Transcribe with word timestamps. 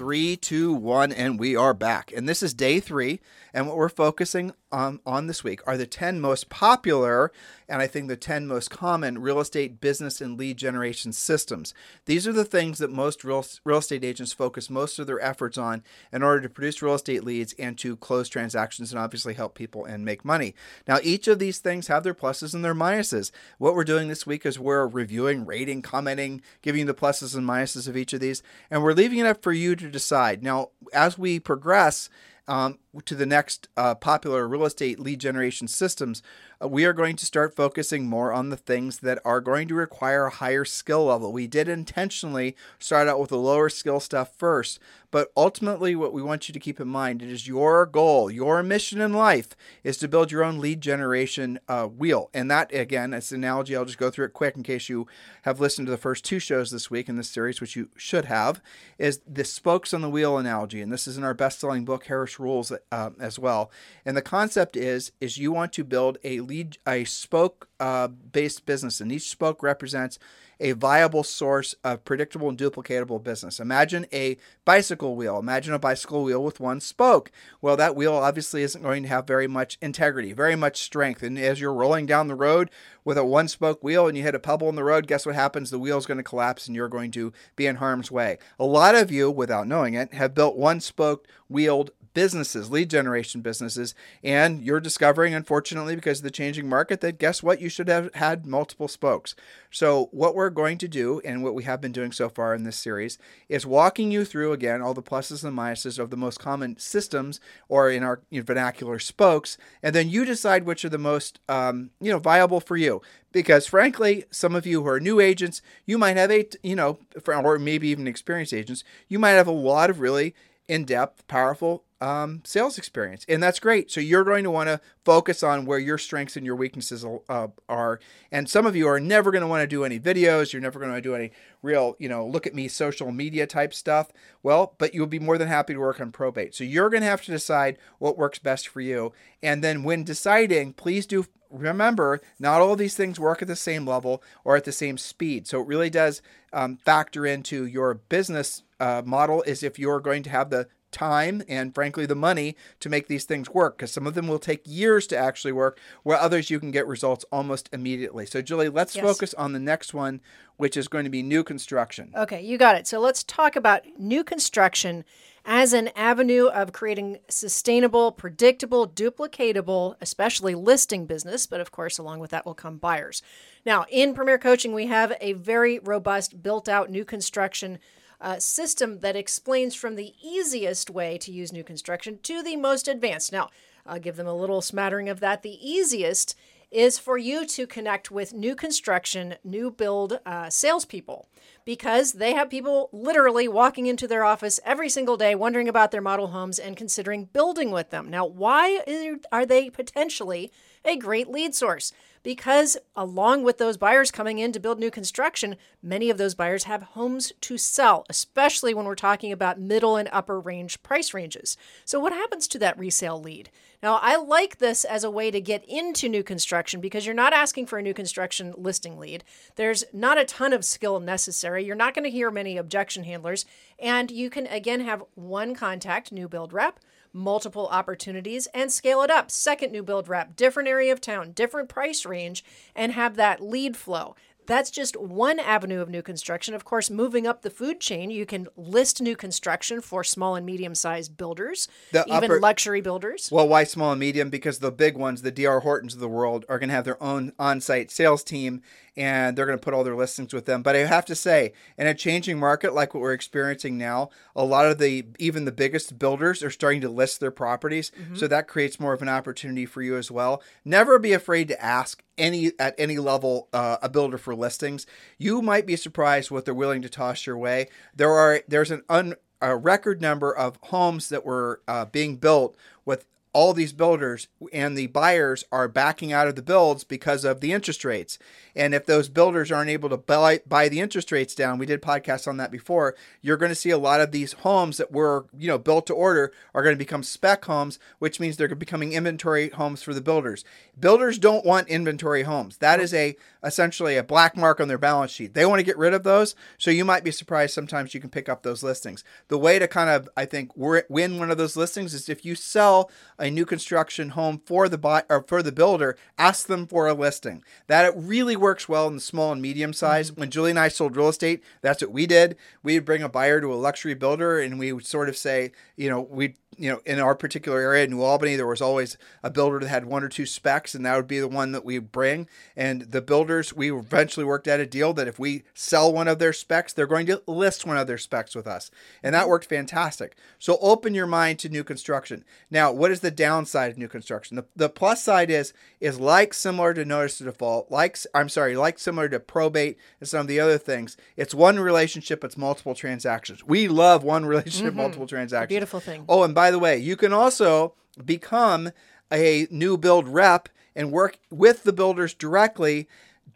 Three, 0.00 0.34
two, 0.34 0.72
one, 0.72 1.12
and 1.12 1.38
we 1.38 1.54
are 1.54 1.74
back. 1.74 2.10
And 2.16 2.26
this 2.26 2.42
is 2.42 2.54
day 2.54 2.80
three. 2.80 3.20
And 3.52 3.66
what 3.66 3.76
we're 3.76 3.88
focusing 3.88 4.52
on, 4.72 5.00
on 5.04 5.26
this 5.26 5.42
week 5.42 5.60
are 5.66 5.76
the 5.76 5.86
10 5.86 6.20
most 6.20 6.48
popular 6.48 7.32
and 7.68 7.80
I 7.80 7.86
think 7.86 8.08
the 8.08 8.16
10 8.16 8.46
most 8.46 8.70
common 8.70 9.18
real 9.18 9.40
estate 9.40 9.80
business 9.80 10.20
and 10.20 10.36
lead 10.36 10.56
generation 10.56 11.12
systems. 11.12 11.72
These 12.06 12.26
are 12.26 12.32
the 12.32 12.44
things 12.44 12.78
that 12.78 12.90
most 12.90 13.22
real, 13.24 13.44
real 13.64 13.78
estate 13.78 14.04
agents 14.04 14.32
focus 14.32 14.68
most 14.68 14.98
of 14.98 15.06
their 15.06 15.20
efforts 15.20 15.56
on 15.56 15.84
in 16.12 16.22
order 16.22 16.40
to 16.40 16.48
produce 16.48 16.82
real 16.82 16.94
estate 16.94 17.24
leads 17.24 17.52
and 17.54 17.78
to 17.78 17.96
close 17.96 18.28
transactions 18.28 18.92
and 18.92 19.00
obviously 19.00 19.34
help 19.34 19.54
people 19.54 19.84
and 19.84 20.04
make 20.04 20.24
money. 20.24 20.54
Now, 20.88 20.98
each 21.02 21.28
of 21.28 21.38
these 21.38 21.58
things 21.58 21.86
have 21.86 22.02
their 22.02 22.14
pluses 22.14 22.54
and 22.54 22.64
their 22.64 22.74
minuses. 22.74 23.30
What 23.58 23.74
we're 23.74 23.84
doing 23.84 24.08
this 24.08 24.26
week 24.26 24.44
is 24.44 24.58
we're 24.58 24.86
reviewing, 24.86 25.46
rating, 25.46 25.82
commenting, 25.82 26.42
giving 26.62 26.80
you 26.80 26.86
the 26.86 26.94
pluses 26.94 27.36
and 27.36 27.46
minuses 27.46 27.86
of 27.86 27.96
each 27.96 28.12
of 28.12 28.20
these, 28.20 28.42
and 28.70 28.82
we're 28.82 28.92
leaving 28.92 29.18
it 29.18 29.26
up 29.26 29.42
for 29.42 29.52
you 29.52 29.76
to 29.76 29.88
decide. 29.88 30.42
Now, 30.42 30.70
as 30.92 31.16
we 31.16 31.38
progress, 31.38 32.10
um, 32.50 32.78
to 33.04 33.14
the 33.14 33.26
next 33.26 33.68
uh, 33.76 33.94
popular 33.94 34.46
real 34.46 34.64
estate 34.64 34.98
lead 34.98 35.20
generation 35.20 35.68
systems, 35.68 36.20
we 36.68 36.84
are 36.84 36.92
going 36.92 37.16
to 37.16 37.26
start 37.26 37.56
focusing 37.56 38.06
more 38.06 38.32
on 38.32 38.50
the 38.50 38.56
things 38.56 38.98
that 38.98 39.18
are 39.24 39.40
going 39.40 39.66
to 39.68 39.74
require 39.74 40.26
a 40.26 40.30
higher 40.30 40.64
skill 40.64 41.06
level. 41.06 41.32
We 41.32 41.46
did 41.46 41.68
intentionally 41.68 42.54
start 42.78 43.08
out 43.08 43.18
with 43.18 43.30
the 43.30 43.38
lower 43.38 43.70
skill 43.70 43.98
stuff 43.98 44.36
first, 44.36 44.78
but 45.10 45.32
ultimately, 45.36 45.96
what 45.96 46.12
we 46.12 46.22
want 46.22 46.48
you 46.48 46.52
to 46.52 46.60
keep 46.60 46.78
in 46.78 46.86
mind 46.86 47.20
it 47.22 47.30
is 47.30 47.48
your 47.48 47.84
goal, 47.84 48.30
your 48.30 48.62
mission 48.62 49.00
in 49.00 49.12
life 49.12 49.56
is 49.82 49.96
to 49.98 50.08
build 50.08 50.30
your 50.30 50.44
own 50.44 50.60
lead 50.60 50.80
generation 50.80 51.58
uh, 51.68 51.86
wheel. 51.86 52.30
And 52.32 52.50
that, 52.50 52.72
again, 52.72 53.12
as 53.12 53.32
an 53.32 53.42
analogy, 53.42 53.74
I'll 53.74 53.84
just 53.84 53.98
go 53.98 54.10
through 54.10 54.26
it 54.26 54.32
quick 54.32 54.56
in 54.56 54.62
case 54.62 54.88
you 54.88 55.08
have 55.42 55.60
listened 55.60 55.86
to 55.86 55.90
the 55.90 55.96
first 55.96 56.24
two 56.24 56.38
shows 56.38 56.70
this 56.70 56.90
week 56.90 57.08
in 57.08 57.16
this 57.16 57.28
series, 57.28 57.60
which 57.60 57.74
you 57.74 57.88
should 57.96 58.26
have, 58.26 58.60
is 58.98 59.20
the 59.26 59.44
spokes 59.44 59.92
on 59.92 60.00
the 60.00 60.10
wheel 60.10 60.38
analogy. 60.38 60.80
And 60.80 60.92
this 60.92 61.08
is 61.08 61.18
in 61.18 61.24
our 61.24 61.34
best 61.34 61.58
selling 61.58 61.84
book, 61.84 62.04
Harris 62.04 62.38
Rules, 62.38 62.72
uh, 62.92 63.10
as 63.18 63.38
well. 63.38 63.70
And 64.04 64.16
the 64.16 64.22
concept 64.22 64.76
is, 64.76 65.10
is 65.20 65.38
you 65.38 65.50
want 65.50 65.72
to 65.72 65.82
build 65.82 66.18
a 66.22 66.40
lead 66.50 66.78
a 66.86 67.04
spoke 67.04 67.68
uh, 67.78 68.08
based 68.08 68.66
business, 68.66 69.00
and 69.00 69.12
each 69.12 69.30
spoke 69.30 69.62
represents 69.62 70.18
a 70.60 70.72
viable 70.72 71.24
source 71.24 71.74
of 71.82 72.04
predictable 72.04 72.48
and 72.48 72.58
duplicatable 72.58 73.22
business. 73.22 73.58
Imagine 73.58 74.04
a 74.12 74.36
bicycle 74.64 75.16
wheel. 75.16 75.38
Imagine 75.38 75.72
a 75.72 75.78
bicycle 75.78 76.22
wheel 76.22 76.44
with 76.44 76.60
one 76.60 76.80
spoke. 76.80 77.32
Well, 77.62 77.76
that 77.78 77.96
wheel 77.96 78.12
obviously 78.12 78.62
isn't 78.62 78.82
going 78.82 79.02
to 79.04 79.08
have 79.08 79.26
very 79.26 79.46
much 79.46 79.78
integrity, 79.80 80.32
very 80.34 80.56
much 80.56 80.82
strength. 80.82 81.22
And 81.22 81.38
as 81.38 81.60
you're 81.60 81.72
rolling 81.72 82.04
down 82.04 82.28
the 82.28 82.34
road 82.34 82.68
with 83.04 83.16
a 83.16 83.24
one 83.24 83.48
spoke 83.48 83.82
wheel 83.82 84.06
and 84.06 84.16
you 84.16 84.22
hit 84.22 84.34
a 84.34 84.38
pebble 84.38 84.68
in 84.68 84.76
the 84.76 84.84
road, 84.84 85.06
guess 85.06 85.24
what 85.24 85.34
happens? 85.34 85.70
The 85.70 85.78
wheel 85.78 85.96
is 85.96 86.06
going 86.06 86.18
to 86.18 86.24
collapse 86.24 86.66
and 86.66 86.76
you're 86.76 86.88
going 86.88 87.10
to 87.12 87.32
be 87.56 87.66
in 87.66 87.76
harm's 87.76 88.10
way. 88.10 88.36
A 88.58 88.64
lot 88.64 88.94
of 88.94 89.10
you, 89.10 89.30
without 89.30 89.66
knowing 89.66 89.94
it, 89.94 90.12
have 90.12 90.34
built 90.34 90.56
one 90.56 90.80
spoke 90.80 91.26
wheeled 91.48 91.90
businesses, 92.14 92.70
lead 92.70 92.90
generation 92.90 93.40
businesses, 93.40 93.94
and 94.22 94.62
you're 94.62 94.80
discovering, 94.80 95.34
unfortunately, 95.34 95.94
because 95.94 96.18
of 96.18 96.24
the 96.24 96.30
changing 96.30 96.68
market, 96.68 97.00
that 97.00 97.18
guess 97.18 97.42
what? 97.42 97.60
You 97.60 97.68
should 97.68 97.88
have 97.88 98.14
had 98.14 98.46
multiple 98.46 98.88
spokes. 98.88 99.34
So, 99.70 100.08
what 100.12 100.34
we're 100.34 100.50
going 100.50 100.78
to 100.78 100.88
do, 100.88 101.20
and 101.24 101.42
what 101.42 101.54
we 101.54 101.64
have 101.64 101.80
been 101.80 101.92
doing 101.92 102.12
so 102.12 102.28
far 102.28 102.54
in 102.54 102.64
this 102.64 102.76
series, 102.76 103.18
is 103.48 103.66
walking 103.66 104.10
you 104.10 104.24
through 104.24 104.52
again 104.52 104.82
all 104.82 104.94
the 104.94 105.02
pluses 105.02 105.44
and 105.44 105.56
minuses 105.56 105.98
of 105.98 106.10
the 106.10 106.16
most 106.16 106.38
common 106.38 106.78
systems, 106.78 107.40
or 107.68 107.90
in 107.90 108.02
our 108.02 108.20
vernacular, 108.32 108.98
spokes, 108.98 109.56
and 109.82 109.94
then 109.94 110.08
you 110.08 110.24
decide 110.24 110.64
which 110.64 110.84
are 110.84 110.88
the 110.88 110.98
most, 110.98 111.40
um, 111.48 111.90
you 112.00 112.10
know, 112.10 112.18
viable 112.18 112.60
for 112.60 112.76
you 112.76 113.00
because 113.32 113.66
frankly 113.66 114.24
some 114.30 114.54
of 114.54 114.66
you 114.66 114.82
who 114.82 114.88
are 114.88 115.00
new 115.00 115.20
agents 115.20 115.62
you 115.86 115.98
might 115.98 116.16
have 116.16 116.30
a 116.30 116.46
you 116.62 116.74
know 116.74 116.98
or 117.26 117.58
maybe 117.58 117.88
even 117.88 118.06
experienced 118.06 118.52
agents 118.52 118.82
you 119.08 119.18
might 119.18 119.30
have 119.30 119.46
a 119.46 119.52
lot 119.52 119.90
of 119.90 120.00
really 120.00 120.34
in-depth 120.70 121.26
powerful 121.26 121.82
um, 122.00 122.42
sales 122.44 122.78
experience, 122.78 123.26
and 123.28 123.42
that's 123.42 123.58
great. 123.58 123.90
So 123.90 124.00
you're 124.00 124.24
going 124.24 124.44
to 124.44 124.50
want 124.50 124.68
to 124.68 124.80
focus 125.04 125.42
on 125.42 125.66
where 125.66 125.80
your 125.80 125.98
strengths 125.98 126.36
and 126.36 126.46
your 126.46 126.54
weaknesses 126.54 127.04
uh, 127.04 127.48
are. 127.68 128.00
And 128.30 128.48
some 128.48 128.64
of 128.64 128.76
you 128.76 128.86
are 128.86 129.00
never 129.00 129.30
going 129.30 129.42
to 129.42 129.48
want 129.48 129.62
to 129.62 129.66
do 129.66 129.84
any 129.84 129.98
videos. 129.98 130.52
You're 130.52 130.62
never 130.62 130.78
going 130.78 130.94
to 130.94 131.00
do 131.00 131.14
any 131.14 131.32
real, 131.60 131.96
you 131.98 132.08
know, 132.08 132.24
look 132.24 132.46
at 132.46 132.54
me 132.54 132.68
social 132.68 133.10
media 133.10 133.46
type 133.46 133.74
stuff. 133.74 134.12
Well, 134.42 134.74
but 134.78 134.94
you'll 134.94 135.08
be 135.08 135.18
more 135.18 135.36
than 135.36 135.48
happy 135.48 135.74
to 135.74 135.80
work 135.80 136.00
on 136.00 136.12
probate. 136.12 136.54
So 136.54 136.64
you're 136.64 136.88
going 136.88 137.02
to 137.02 137.08
have 137.08 137.22
to 137.22 137.32
decide 137.32 137.76
what 137.98 138.16
works 138.16 138.38
best 138.38 138.68
for 138.68 138.80
you. 138.80 139.12
And 139.42 139.62
then 139.62 139.82
when 139.82 140.04
deciding, 140.04 140.74
please 140.74 141.04
do 141.04 141.26
remember 141.50 142.20
not 142.38 142.60
all 142.60 142.76
these 142.76 142.96
things 142.96 143.18
work 143.18 143.42
at 143.42 143.48
the 143.48 143.56
same 143.56 143.84
level 143.84 144.22
or 144.44 144.56
at 144.56 144.64
the 144.64 144.72
same 144.72 144.96
speed. 144.96 145.48
So 145.48 145.60
it 145.60 145.66
really 145.66 145.90
does 145.90 146.22
um, 146.52 146.76
factor 146.76 147.26
into 147.26 147.66
your 147.66 147.94
business 147.94 148.62
uh, 148.80 149.02
model. 149.04 149.42
Is 149.42 149.62
if 149.62 149.78
you're 149.78 150.00
going 150.00 150.22
to 150.24 150.30
have 150.30 150.50
the 150.50 150.68
time 150.90 151.42
and 151.48 151.74
frankly 151.74 152.06
the 152.06 152.14
money 152.14 152.56
to 152.80 152.88
make 152.88 153.06
these 153.06 153.24
things 153.24 153.50
work 153.50 153.76
because 153.76 153.92
some 153.92 154.06
of 154.06 154.14
them 154.14 154.26
will 154.26 154.38
take 154.38 154.62
years 154.64 155.06
to 155.06 155.16
actually 155.16 155.52
work 155.52 155.78
where 156.02 156.18
others 156.18 156.50
you 156.50 156.58
can 156.58 156.70
get 156.70 156.86
results 156.86 157.24
almost 157.30 157.68
immediately 157.72 158.26
so 158.26 158.42
julie 158.42 158.68
let's 158.68 158.96
yes. 158.96 159.04
focus 159.04 159.34
on 159.34 159.52
the 159.52 159.60
next 159.60 159.94
one 159.94 160.20
which 160.56 160.76
is 160.76 160.88
going 160.88 161.04
to 161.04 161.10
be 161.10 161.22
new 161.22 161.44
construction 161.44 162.12
okay 162.16 162.42
you 162.42 162.58
got 162.58 162.76
it 162.76 162.86
so 162.86 162.98
let's 162.98 163.22
talk 163.24 163.56
about 163.56 163.82
new 163.98 164.24
construction 164.24 165.04
as 165.44 165.72
an 165.72 165.88
avenue 165.96 166.46
of 166.48 166.72
creating 166.72 167.18
sustainable 167.28 168.10
predictable 168.12 168.88
duplicatable 168.88 169.94
especially 170.00 170.54
listing 170.54 171.06
business 171.06 171.46
but 171.46 171.60
of 171.60 171.70
course 171.70 171.98
along 171.98 172.18
with 172.18 172.30
that 172.30 172.44
will 172.44 172.54
come 172.54 172.78
buyers 172.78 173.22
now 173.64 173.84
in 173.90 174.12
premier 174.12 174.38
coaching 174.38 174.74
we 174.74 174.86
have 174.86 175.12
a 175.20 175.34
very 175.34 175.78
robust 175.78 176.42
built 176.42 176.68
out 176.68 176.90
new 176.90 177.04
construction 177.04 177.78
uh, 178.20 178.38
system 178.38 179.00
that 179.00 179.16
explains 179.16 179.74
from 179.74 179.96
the 179.96 180.14
easiest 180.22 180.90
way 180.90 181.18
to 181.18 181.32
use 181.32 181.52
new 181.52 181.64
construction 181.64 182.18
to 182.22 182.42
the 182.42 182.56
most 182.56 182.88
advanced. 182.88 183.32
Now, 183.32 183.48
I'll 183.86 183.98
give 183.98 184.16
them 184.16 184.26
a 184.26 184.34
little 184.34 184.60
smattering 184.60 185.08
of 185.08 185.20
that. 185.20 185.42
The 185.42 185.58
easiest 185.68 186.36
is 186.70 186.98
for 186.98 187.18
you 187.18 187.44
to 187.44 187.66
connect 187.66 188.10
with 188.10 188.32
new 188.32 188.54
construction, 188.54 189.34
new 189.42 189.70
build 189.70 190.20
uh, 190.24 190.48
salespeople 190.48 191.28
because 191.64 192.12
they 192.12 192.32
have 192.32 192.48
people 192.48 192.88
literally 192.92 193.48
walking 193.48 193.86
into 193.86 194.06
their 194.06 194.24
office 194.24 194.60
every 194.64 194.88
single 194.88 195.16
day 195.16 195.34
wondering 195.34 195.68
about 195.68 195.90
their 195.90 196.00
model 196.00 196.28
homes 196.28 196.58
and 196.58 196.76
considering 196.76 197.24
building 197.24 197.70
with 197.70 197.90
them. 197.90 198.08
Now, 198.08 198.24
why 198.24 199.18
are 199.32 199.46
they 199.46 199.68
potentially 199.68 200.52
a 200.84 200.96
great 200.96 201.28
lead 201.28 201.54
source? 201.54 201.92
because 202.22 202.76
along 202.94 203.42
with 203.42 203.58
those 203.58 203.76
buyers 203.76 204.10
coming 204.10 204.38
in 204.38 204.52
to 204.52 204.60
build 204.60 204.78
new 204.78 204.90
construction, 204.90 205.56
many 205.82 206.10
of 206.10 206.18
those 206.18 206.34
buyers 206.34 206.64
have 206.64 206.82
homes 206.82 207.32
to 207.40 207.56
sell, 207.56 208.04
especially 208.08 208.74
when 208.74 208.84
we're 208.84 208.94
talking 208.94 209.32
about 209.32 209.60
middle 209.60 209.96
and 209.96 210.08
upper 210.12 210.38
range 210.38 210.82
price 210.82 211.14
ranges. 211.14 211.56
So, 211.84 211.98
what 211.98 212.12
happens 212.12 212.46
to 212.48 212.58
that 212.58 212.78
resale 212.78 213.20
lead? 213.20 213.50
Now, 213.82 213.98
I 214.02 214.16
like 214.16 214.58
this 214.58 214.84
as 214.84 215.04
a 215.04 215.10
way 215.10 215.30
to 215.30 215.40
get 215.40 215.64
into 215.66 216.08
new 216.08 216.22
construction 216.22 216.82
because 216.82 217.06
you're 217.06 217.14
not 217.14 217.32
asking 217.32 217.66
for 217.66 217.78
a 217.78 217.82
new 217.82 217.94
construction 217.94 218.54
listing 218.58 218.98
lead. 218.98 219.24
There's 219.56 219.84
not 219.92 220.18
a 220.18 220.26
ton 220.26 220.52
of 220.52 220.66
skill 220.66 221.00
necessary. 221.00 221.64
You're 221.64 221.76
not 221.76 221.94
going 221.94 222.04
to 222.04 222.10
hear 222.10 222.30
many 222.30 222.58
objection 222.58 223.04
handlers. 223.04 223.46
And 223.78 224.10
you 224.10 224.28
can, 224.28 224.46
again, 224.48 224.80
have 224.80 225.02
one 225.14 225.54
contact, 225.54 226.12
new 226.12 226.28
build 226.28 226.52
rep 226.52 226.78
multiple 227.12 227.68
opportunities 227.70 228.46
and 228.54 228.70
scale 228.70 229.02
it 229.02 229.10
up. 229.10 229.30
Second 229.30 229.72
new 229.72 229.82
build 229.82 230.08
rep, 230.08 230.36
different 230.36 230.68
area 230.68 230.92
of 230.92 231.00
town, 231.00 231.32
different 231.32 231.68
price 231.68 232.04
range, 232.04 232.44
and 232.74 232.92
have 232.92 233.16
that 233.16 233.42
lead 233.42 233.76
flow. 233.76 234.14
That's 234.46 234.70
just 234.70 234.96
one 234.96 235.38
avenue 235.38 235.80
of 235.80 235.88
new 235.88 236.02
construction. 236.02 236.54
Of 236.54 236.64
course, 236.64 236.90
moving 236.90 237.24
up 237.24 237.42
the 237.42 237.50
food 237.50 237.78
chain, 237.78 238.10
you 238.10 238.26
can 238.26 238.48
list 238.56 239.00
new 239.00 239.14
construction 239.14 239.80
for 239.80 240.02
small 240.02 240.34
and 240.34 240.44
medium 240.44 240.74
sized 240.74 241.16
builders, 241.16 241.68
the 241.92 242.04
even 242.08 242.24
upper, 242.24 242.40
luxury 242.40 242.80
builders. 242.80 243.28
Well, 243.30 243.46
why 243.46 243.62
small 243.62 243.92
and 243.92 244.00
medium? 244.00 244.28
Because 244.28 244.58
the 244.58 244.72
big 244.72 244.96
ones, 244.96 245.22
the 245.22 245.30
DR 245.30 245.60
Hortons 245.60 245.94
of 245.94 246.00
the 246.00 246.08
world, 246.08 246.44
are 246.48 246.58
going 246.58 246.68
to 246.68 246.74
have 246.74 246.84
their 246.84 247.00
own 247.00 247.32
on 247.38 247.60
site 247.60 247.92
sales 247.92 248.24
team 248.24 248.62
and 249.00 249.34
they're 249.34 249.46
going 249.46 249.58
to 249.58 249.64
put 249.64 249.72
all 249.72 249.82
their 249.82 249.96
listings 249.96 250.34
with 250.34 250.44
them. 250.44 250.62
But 250.62 250.76
I 250.76 250.80
have 250.80 251.06
to 251.06 251.14
say, 251.14 251.54
in 251.78 251.86
a 251.86 251.94
changing 251.94 252.38
market 252.38 252.74
like 252.74 252.92
what 252.92 253.00
we're 253.00 253.14
experiencing 253.14 253.78
now, 253.78 254.10
a 254.36 254.44
lot 254.44 254.66
of 254.66 254.76
the 254.76 255.06
even 255.18 255.46
the 255.46 255.52
biggest 255.52 255.98
builders 255.98 256.42
are 256.42 256.50
starting 256.50 256.82
to 256.82 256.90
list 256.90 257.18
their 257.18 257.30
properties, 257.30 257.90
mm-hmm. 257.98 258.14
so 258.14 258.28
that 258.28 258.46
creates 258.46 258.78
more 258.78 258.92
of 258.92 259.00
an 259.00 259.08
opportunity 259.08 259.64
for 259.64 259.80
you 259.80 259.96
as 259.96 260.10
well. 260.10 260.42
Never 260.66 260.98
be 260.98 261.14
afraid 261.14 261.48
to 261.48 261.64
ask 261.64 262.02
any 262.18 262.52
at 262.58 262.74
any 262.76 262.98
level 262.98 263.48
uh, 263.54 263.78
a 263.80 263.88
builder 263.88 264.18
for 264.18 264.34
listings. 264.34 264.86
You 265.16 265.40
might 265.40 265.66
be 265.66 265.76
surprised 265.76 266.30
what 266.30 266.44
they're 266.44 266.52
willing 266.52 266.82
to 266.82 266.90
toss 266.90 267.24
your 267.24 267.38
way. 267.38 267.68
There 267.96 268.12
are 268.12 268.42
there's 268.46 268.70
an 268.70 268.82
un 268.90 269.14
a 269.40 269.56
record 269.56 270.02
number 270.02 270.36
of 270.36 270.58
homes 270.64 271.08
that 271.08 271.24
were 271.24 271.62
uh, 271.66 271.86
being 271.86 272.16
built 272.16 272.54
with 272.84 273.06
all 273.32 273.52
these 273.52 273.72
builders 273.72 274.26
and 274.52 274.76
the 274.76 274.88
buyers 274.88 275.44
are 275.52 275.68
backing 275.68 276.12
out 276.12 276.26
of 276.26 276.34
the 276.34 276.42
builds 276.42 276.82
because 276.82 277.24
of 277.24 277.40
the 277.40 277.52
interest 277.52 277.84
rates. 277.84 278.18
And 278.56 278.74
if 278.74 278.86
those 278.86 279.08
builders 279.08 279.52
aren't 279.52 279.70
able 279.70 279.88
to 279.90 279.96
buy, 279.96 280.40
buy 280.46 280.68
the 280.68 280.80
interest 280.80 281.12
rates 281.12 281.34
down, 281.34 281.58
we 281.58 281.66
did 281.66 281.80
podcasts 281.80 282.26
on 282.26 282.38
that 282.38 282.50
before, 282.50 282.96
you're 283.22 283.36
going 283.36 283.50
to 283.50 283.54
see 283.54 283.70
a 283.70 283.78
lot 283.78 284.00
of 284.00 284.10
these 284.10 284.32
homes 284.32 284.78
that 284.78 284.90
were, 284.90 285.26
you 285.38 285.46
know, 285.46 285.58
built 285.58 285.86
to 285.86 285.94
order 285.94 286.32
are 286.54 286.62
going 286.62 286.74
to 286.74 286.78
become 286.78 287.04
spec 287.04 287.44
homes, 287.44 287.78
which 288.00 288.18
means 288.18 288.36
they're 288.36 288.48
becoming 288.54 288.92
inventory 288.92 289.50
homes 289.50 289.82
for 289.82 289.94
the 289.94 290.00
builders. 290.00 290.44
Builders 290.78 291.18
don't 291.18 291.44
want 291.46 291.68
inventory 291.68 292.24
homes. 292.24 292.56
That 292.56 292.80
is 292.80 292.92
a 292.92 293.16
essentially 293.44 293.96
a 293.96 294.02
black 294.02 294.36
mark 294.36 294.60
on 294.60 294.68
their 294.68 294.78
balance 294.78 295.10
sheet. 295.10 295.34
They 295.34 295.46
want 295.46 295.60
to 295.60 295.64
get 295.64 295.78
rid 295.78 295.94
of 295.94 296.02
those, 296.02 296.34
so 296.58 296.70
you 296.70 296.84
might 296.84 297.04
be 297.04 297.10
surprised 297.10 297.54
sometimes 297.54 297.94
you 297.94 298.00
can 298.00 298.10
pick 298.10 298.28
up 298.28 298.42
those 298.42 298.62
listings. 298.62 299.04
The 299.28 299.38
way 299.38 299.58
to 299.58 299.68
kind 299.68 299.88
of 299.88 300.08
I 300.16 300.24
think 300.24 300.50
win 300.56 301.18
one 301.18 301.30
of 301.30 301.38
those 301.38 301.56
listings 301.56 301.94
is 301.94 302.08
if 302.08 302.24
you 302.24 302.34
sell 302.34 302.90
a 303.20 303.30
new 303.30 303.44
construction 303.44 304.10
home 304.10 304.40
for 304.44 304.68
the 304.68 304.78
buy 304.78 305.04
or 305.08 305.22
for 305.22 305.42
the 305.42 305.52
builder, 305.52 305.96
ask 306.18 306.46
them 306.46 306.66
for 306.66 306.88
a 306.88 306.94
listing. 306.94 307.44
That 307.66 307.84
it 307.84 307.94
really 307.96 308.36
works 308.36 308.68
well 308.68 308.88
in 308.88 308.94
the 308.94 309.00
small 309.00 309.30
and 309.30 309.42
medium 309.42 309.72
size. 309.72 310.10
Mm-hmm. 310.10 310.20
When 310.20 310.30
Julie 310.30 310.50
and 310.50 310.58
I 310.58 310.68
sold 310.68 310.96
real 310.96 311.08
estate, 311.08 311.42
that's 311.60 311.82
what 311.82 311.92
we 311.92 312.06
did. 312.06 312.36
We'd 312.62 312.84
bring 312.84 313.02
a 313.02 313.08
buyer 313.08 313.40
to 313.40 313.52
a 313.52 313.54
luxury 313.54 313.94
builder 313.94 314.40
and 314.40 314.58
we 314.58 314.72
would 314.72 314.86
sort 314.86 315.08
of 315.08 315.16
say, 315.16 315.52
you 315.76 315.88
know, 315.88 316.00
we'd 316.00 316.34
you 316.60 316.70
know, 316.70 316.80
in 316.84 317.00
our 317.00 317.14
particular 317.14 317.58
area, 317.58 317.86
New 317.86 318.02
Albany, 318.02 318.36
there 318.36 318.46
was 318.46 318.60
always 318.60 318.98
a 319.22 319.30
builder 319.30 319.60
that 319.60 319.68
had 319.68 319.86
one 319.86 320.04
or 320.04 320.10
two 320.10 320.26
specs, 320.26 320.74
and 320.74 320.84
that 320.84 320.94
would 320.94 321.06
be 321.06 321.18
the 321.18 321.26
one 321.26 321.52
that 321.52 321.64
we 321.64 321.78
bring. 321.78 322.28
And 322.54 322.82
the 322.82 323.00
builders, 323.00 323.54
we 323.54 323.72
eventually 323.72 324.26
worked 324.26 324.46
out 324.46 324.60
a 324.60 324.66
deal 324.66 324.92
that 324.92 325.08
if 325.08 325.18
we 325.18 325.44
sell 325.54 325.90
one 325.90 326.06
of 326.06 326.18
their 326.18 326.34
specs, 326.34 326.74
they're 326.74 326.86
going 326.86 327.06
to 327.06 327.22
list 327.26 327.64
one 327.64 327.78
of 327.78 327.86
their 327.86 327.96
specs 327.96 328.34
with 328.34 328.46
us. 328.46 328.70
And 329.02 329.14
that 329.14 329.26
worked 329.26 329.48
fantastic. 329.48 330.16
So 330.38 330.58
open 330.60 330.94
your 330.94 331.06
mind 331.06 331.38
to 331.38 331.48
new 331.48 331.64
construction. 331.64 332.26
Now, 332.50 332.72
what 332.72 332.90
is 332.90 333.00
the 333.00 333.09
downside 333.10 333.70
of 333.70 333.78
new 333.78 333.88
construction? 333.88 334.36
The, 334.36 334.44
the 334.56 334.68
plus 334.68 335.02
side 335.02 335.30
is 335.30 335.52
is 335.80 336.00
like 336.00 336.34
similar 336.34 336.74
to 336.74 336.84
notice 336.84 337.18
to 337.18 337.24
default, 337.24 337.70
like 337.70 337.98
I'm 338.14 338.28
sorry, 338.28 338.56
like 338.56 338.78
similar 338.78 339.08
to 339.08 339.20
probate 339.20 339.78
and 340.00 340.08
some 340.08 340.22
of 340.22 340.26
the 340.28 340.40
other 340.40 340.58
things. 340.58 340.96
It's 341.16 341.34
one 341.34 341.60
relationship, 341.60 342.24
it's 342.24 342.36
multiple 342.36 342.74
transactions. 342.74 343.44
We 343.44 343.68
love 343.68 344.02
one 344.02 344.26
relationship, 344.26 344.68
mm-hmm. 344.68 344.76
multiple 344.76 345.06
transactions. 345.06 345.48
beautiful 345.48 345.80
thing. 345.80 346.04
Oh, 346.08 346.22
and 346.22 346.34
by 346.34 346.50
the 346.50 346.58
way, 346.58 346.78
you 346.78 346.96
can 346.96 347.12
also 347.12 347.74
become 348.04 348.70
a 349.12 349.46
new 349.50 349.76
build 349.76 350.08
rep 350.08 350.48
and 350.74 350.92
work 350.92 351.18
with 351.30 351.64
the 351.64 351.72
builders 351.72 352.14
directly. 352.14 352.88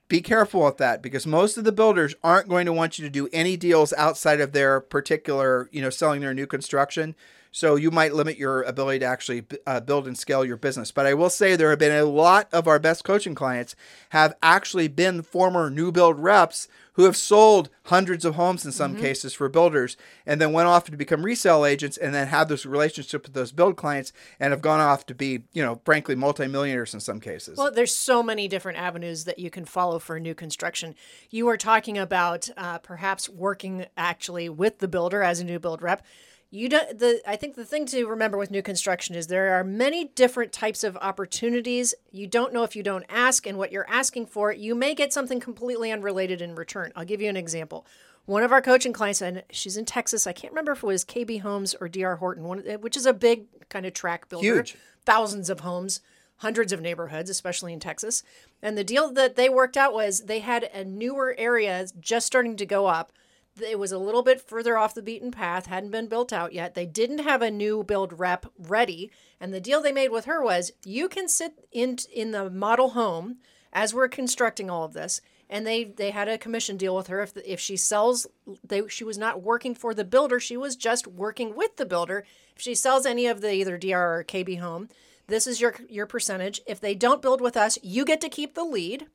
Be 0.08 0.20
careful 0.20 0.64
with 0.64 0.76
that 0.78 1.02
because 1.02 1.26
most 1.26 1.56
of 1.56 1.64
the 1.64 1.72
builders 1.72 2.14
aren't 2.22 2.48
going 2.48 2.66
to 2.66 2.72
want 2.72 2.98
you 2.98 3.04
to 3.04 3.10
do 3.10 3.28
any 3.32 3.56
deals 3.56 3.92
outside 3.94 4.40
of 4.40 4.52
their 4.52 4.80
particular, 4.80 5.68
you 5.72 5.80
know, 5.82 5.90
selling 5.90 6.20
their 6.20 6.34
new 6.34 6.46
construction. 6.46 7.14
So 7.54 7.76
you 7.76 7.92
might 7.92 8.14
limit 8.14 8.36
your 8.36 8.64
ability 8.64 8.98
to 8.98 9.04
actually 9.04 9.44
uh, 9.64 9.78
build 9.78 10.08
and 10.08 10.18
scale 10.18 10.44
your 10.44 10.56
business. 10.56 10.90
But 10.90 11.06
I 11.06 11.14
will 11.14 11.30
say 11.30 11.54
there 11.54 11.70
have 11.70 11.78
been 11.78 11.96
a 11.96 12.04
lot 12.04 12.48
of 12.52 12.66
our 12.66 12.80
best 12.80 13.04
coaching 13.04 13.36
clients 13.36 13.76
have 14.08 14.34
actually 14.42 14.88
been 14.88 15.22
former 15.22 15.70
new 15.70 15.92
build 15.92 16.18
reps 16.18 16.66
who 16.94 17.04
have 17.04 17.16
sold 17.16 17.70
hundreds 17.84 18.24
of 18.24 18.34
homes 18.34 18.66
in 18.66 18.72
some 18.72 18.94
mm-hmm. 18.94 19.02
cases 19.02 19.34
for 19.34 19.48
builders 19.48 19.96
and 20.26 20.40
then 20.40 20.52
went 20.52 20.66
off 20.66 20.84
to 20.86 20.96
become 20.96 21.24
resale 21.24 21.64
agents 21.64 21.96
and 21.96 22.12
then 22.12 22.26
have 22.26 22.48
this 22.48 22.66
relationship 22.66 23.22
with 23.22 23.34
those 23.34 23.52
build 23.52 23.76
clients 23.76 24.12
and 24.40 24.50
have 24.50 24.60
gone 24.60 24.80
off 24.80 25.06
to 25.06 25.14
be, 25.14 25.44
you 25.52 25.62
know, 25.62 25.80
frankly, 25.84 26.16
multimillionaires 26.16 26.92
in 26.92 26.98
some 26.98 27.20
cases. 27.20 27.56
Well, 27.56 27.70
there's 27.70 27.94
so 27.94 28.20
many 28.20 28.48
different 28.48 28.78
avenues 28.78 29.26
that 29.26 29.38
you 29.38 29.48
can 29.48 29.64
follow 29.64 30.00
for 30.00 30.18
new 30.18 30.34
construction. 30.34 30.96
You 31.30 31.46
were 31.46 31.56
talking 31.56 31.98
about 31.98 32.50
uh, 32.56 32.78
perhaps 32.78 33.28
working 33.28 33.86
actually 33.96 34.48
with 34.48 34.80
the 34.80 34.88
builder 34.88 35.22
as 35.22 35.38
a 35.38 35.44
new 35.44 35.60
build 35.60 35.82
rep 35.82 36.02
you 36.50 36.68
don't 36.68 36.98
the 36.98 37.20
i 37.26 37.36
think 37.36 37.56
the 37.56 37.64
thing 37.64 37.84
to 37.86 38.06
remember 38.06 38.38
with 38.38 38.50
new 38.50 38.62
construction 38.62 39.14
is 39.14 39.26
there 39.26 39.54
are 39.54 39.64
many 39.64 40.04
different 40.14 40.52
types 40.52 40.84
of 40.84 40.96
opportunities. 40.98 41.94
You 42.12 42.26
don't 42.26 42.52
know 42.52 42.62
if 42.62 42.76
you 42.76 42.82
don't 42.82 43.04
ask 43.08 43.46
and 43.46 43.58
what 43.58 43.72
you're 43.72 43.88
asking 43.88 44.26
for 44.26 44.52
you 44.52 44.74
may 44.74 44.94
get 44.94 45.12
something 45.12 45.40
completely 45.40 45.90
unrelated 45.90 46.40
in 46.40 46.54
return. 46.54 46.92
I'll 46.94 47.04
give 47.04 47.20
you 47.20 47.28
an 47.28 47.36
example. 47.36 47.86
One 48.26 48.42
of 48.42 48.52
our 48.52 48.62
coaching 48.62 48.92
clients 48.92 49.20
and 49.20 49.42
she's 49.50 49.76
in 49.76 49.84
texas 49.84 50.26
i 50.26 50.32
can't 50.32 50.52
remember 50.52 50.72
if 50.72 50.82
it 50.82 50.86
was 50.86 51.04
kb 51.04 51.40
homes 51.40 51.74
or 51.80 51.88
dr 51.88 52.16
horton 52.16 52.44
one, 52.44 52.60
which 52.80 52.96
is 52.96 53.06
a 53.06 53.12
big 53.12 53.46
kind 53.68 53.84
of 53.86 53.92
track 53.92 54.28
builder. 54.28 54.46
Huge. 54.46 54.76
thousands 55.04 55.50
of 55.50 55.60
homes 55.60 56.00
hundreds 56.38 56.72
of 56.72 56.80
neighborhoods 56.80 57.30
especially 57.30 57.72
in 57.72 57.80
texas. 57.80 58.22
And 58.62 58.78
the 58.78 58.84
deal 58.84 59.12
that 59.12 59.36
they 59.36 59.48
worked 59.48 59.76
out 59.76 59.92
was 59.92 60.20
they 60.20 60.40
had 60.40 60.64
a 60.72 60.84
newer 60.84 61.34
area 61.36 61.86
just 62.00 62.26
starting 62.26 62.56
to 62.56 62.66
go 62.66 62.86
up 62.86 63.12
it 63.60 63.78
was 63.78 63.92
a 63.92 63.98
little 63.98 64.22
bit 64.22 64.40
further 64.40 64.76
off 64.76 64.94
the 64.94 65.02
beaten 65.02 65.30
path, 65.30 65.66
hadn't 65.66 65.90
been 65.90 66.08
built 66.08 66.32
out 66.32 66.52
yet. 66.52 66.74
They 66.74 66.86
didn't 66.86 67.18
have 67.18 67.42
a 67.42 67.50
new 67.50 67.84
build 67.84 68.18
rep 68.18 68.46
ready, 68.58 69.10
and 69.40 69.52
the 69.52 69.60
deal 69.60 69.80
they 69.80 69.92
made 69.92 70.10
with 70.10 70.24
her 70.24 70.42
was 70.42 70.72
you 70.84 71.08
can 71.08 71.28
sit 71.28 71.66
in 71.70 71.98
in 72.12 72.32
the 72.32 72.50
model 72.50 72.90
home 72.90 73.38
as 73.72 73.92
we're 73.92 74.08
constructing 74.08 74.70
all 74.70 74.84
of 74.84 74.92
this, 74.92 75.20
and 75.48 75.66
they 75.66 75.84
they 75.84 76.10
had 76.10 76.28
a 76.28 76.38
commission 76.38 76.76
deal 76.76 76.96
with 76.96 77.08
her 77.08 77.20
if 77.20 77.36
if 77.44 77.60
she 77.60 77.76
sells 77.76 78.26
they 78.62 78.86
she 78.88 79.04
was 79.04 79.18
not 79.18 79.42
working 79.42 79.74
for 79.74 79.94
the 79.94 80.04
builder, 80.04 80.40
she 80.40 80.56
was 80.56 80.76
just 80.76 81.06
working 81.06 81.54
with 81.54 81.76
the 81.76 81.86
builder. 81.86 82.24
If 82.56 82.62
she 82.62 82.74
sells 82.74 83.06
any 83.06 83.26
of 83.26 83.40
the 83.40 83.52
either 83.52 83.76
DR 83.76 84.18
or 84.18 84.24
KB 84.24 84.60
home, 84.60 84.88
this 85.26 85.46
is 85.46 85.60
your 85.60 85.74
your 85.88 86.06
percentage. 86.06 86.60
If 86.66 86.80
they 86.80 86.94
don't 86.94 87.22
build 87.22 87.40
with 87.40 87.56
us, 87.56 87.78
you 87.82 88.04
get 88.04 88.20
to 88.22 88.28
keep 88.28 88.54
the 88.54 88.64
lead. 88.64 89.06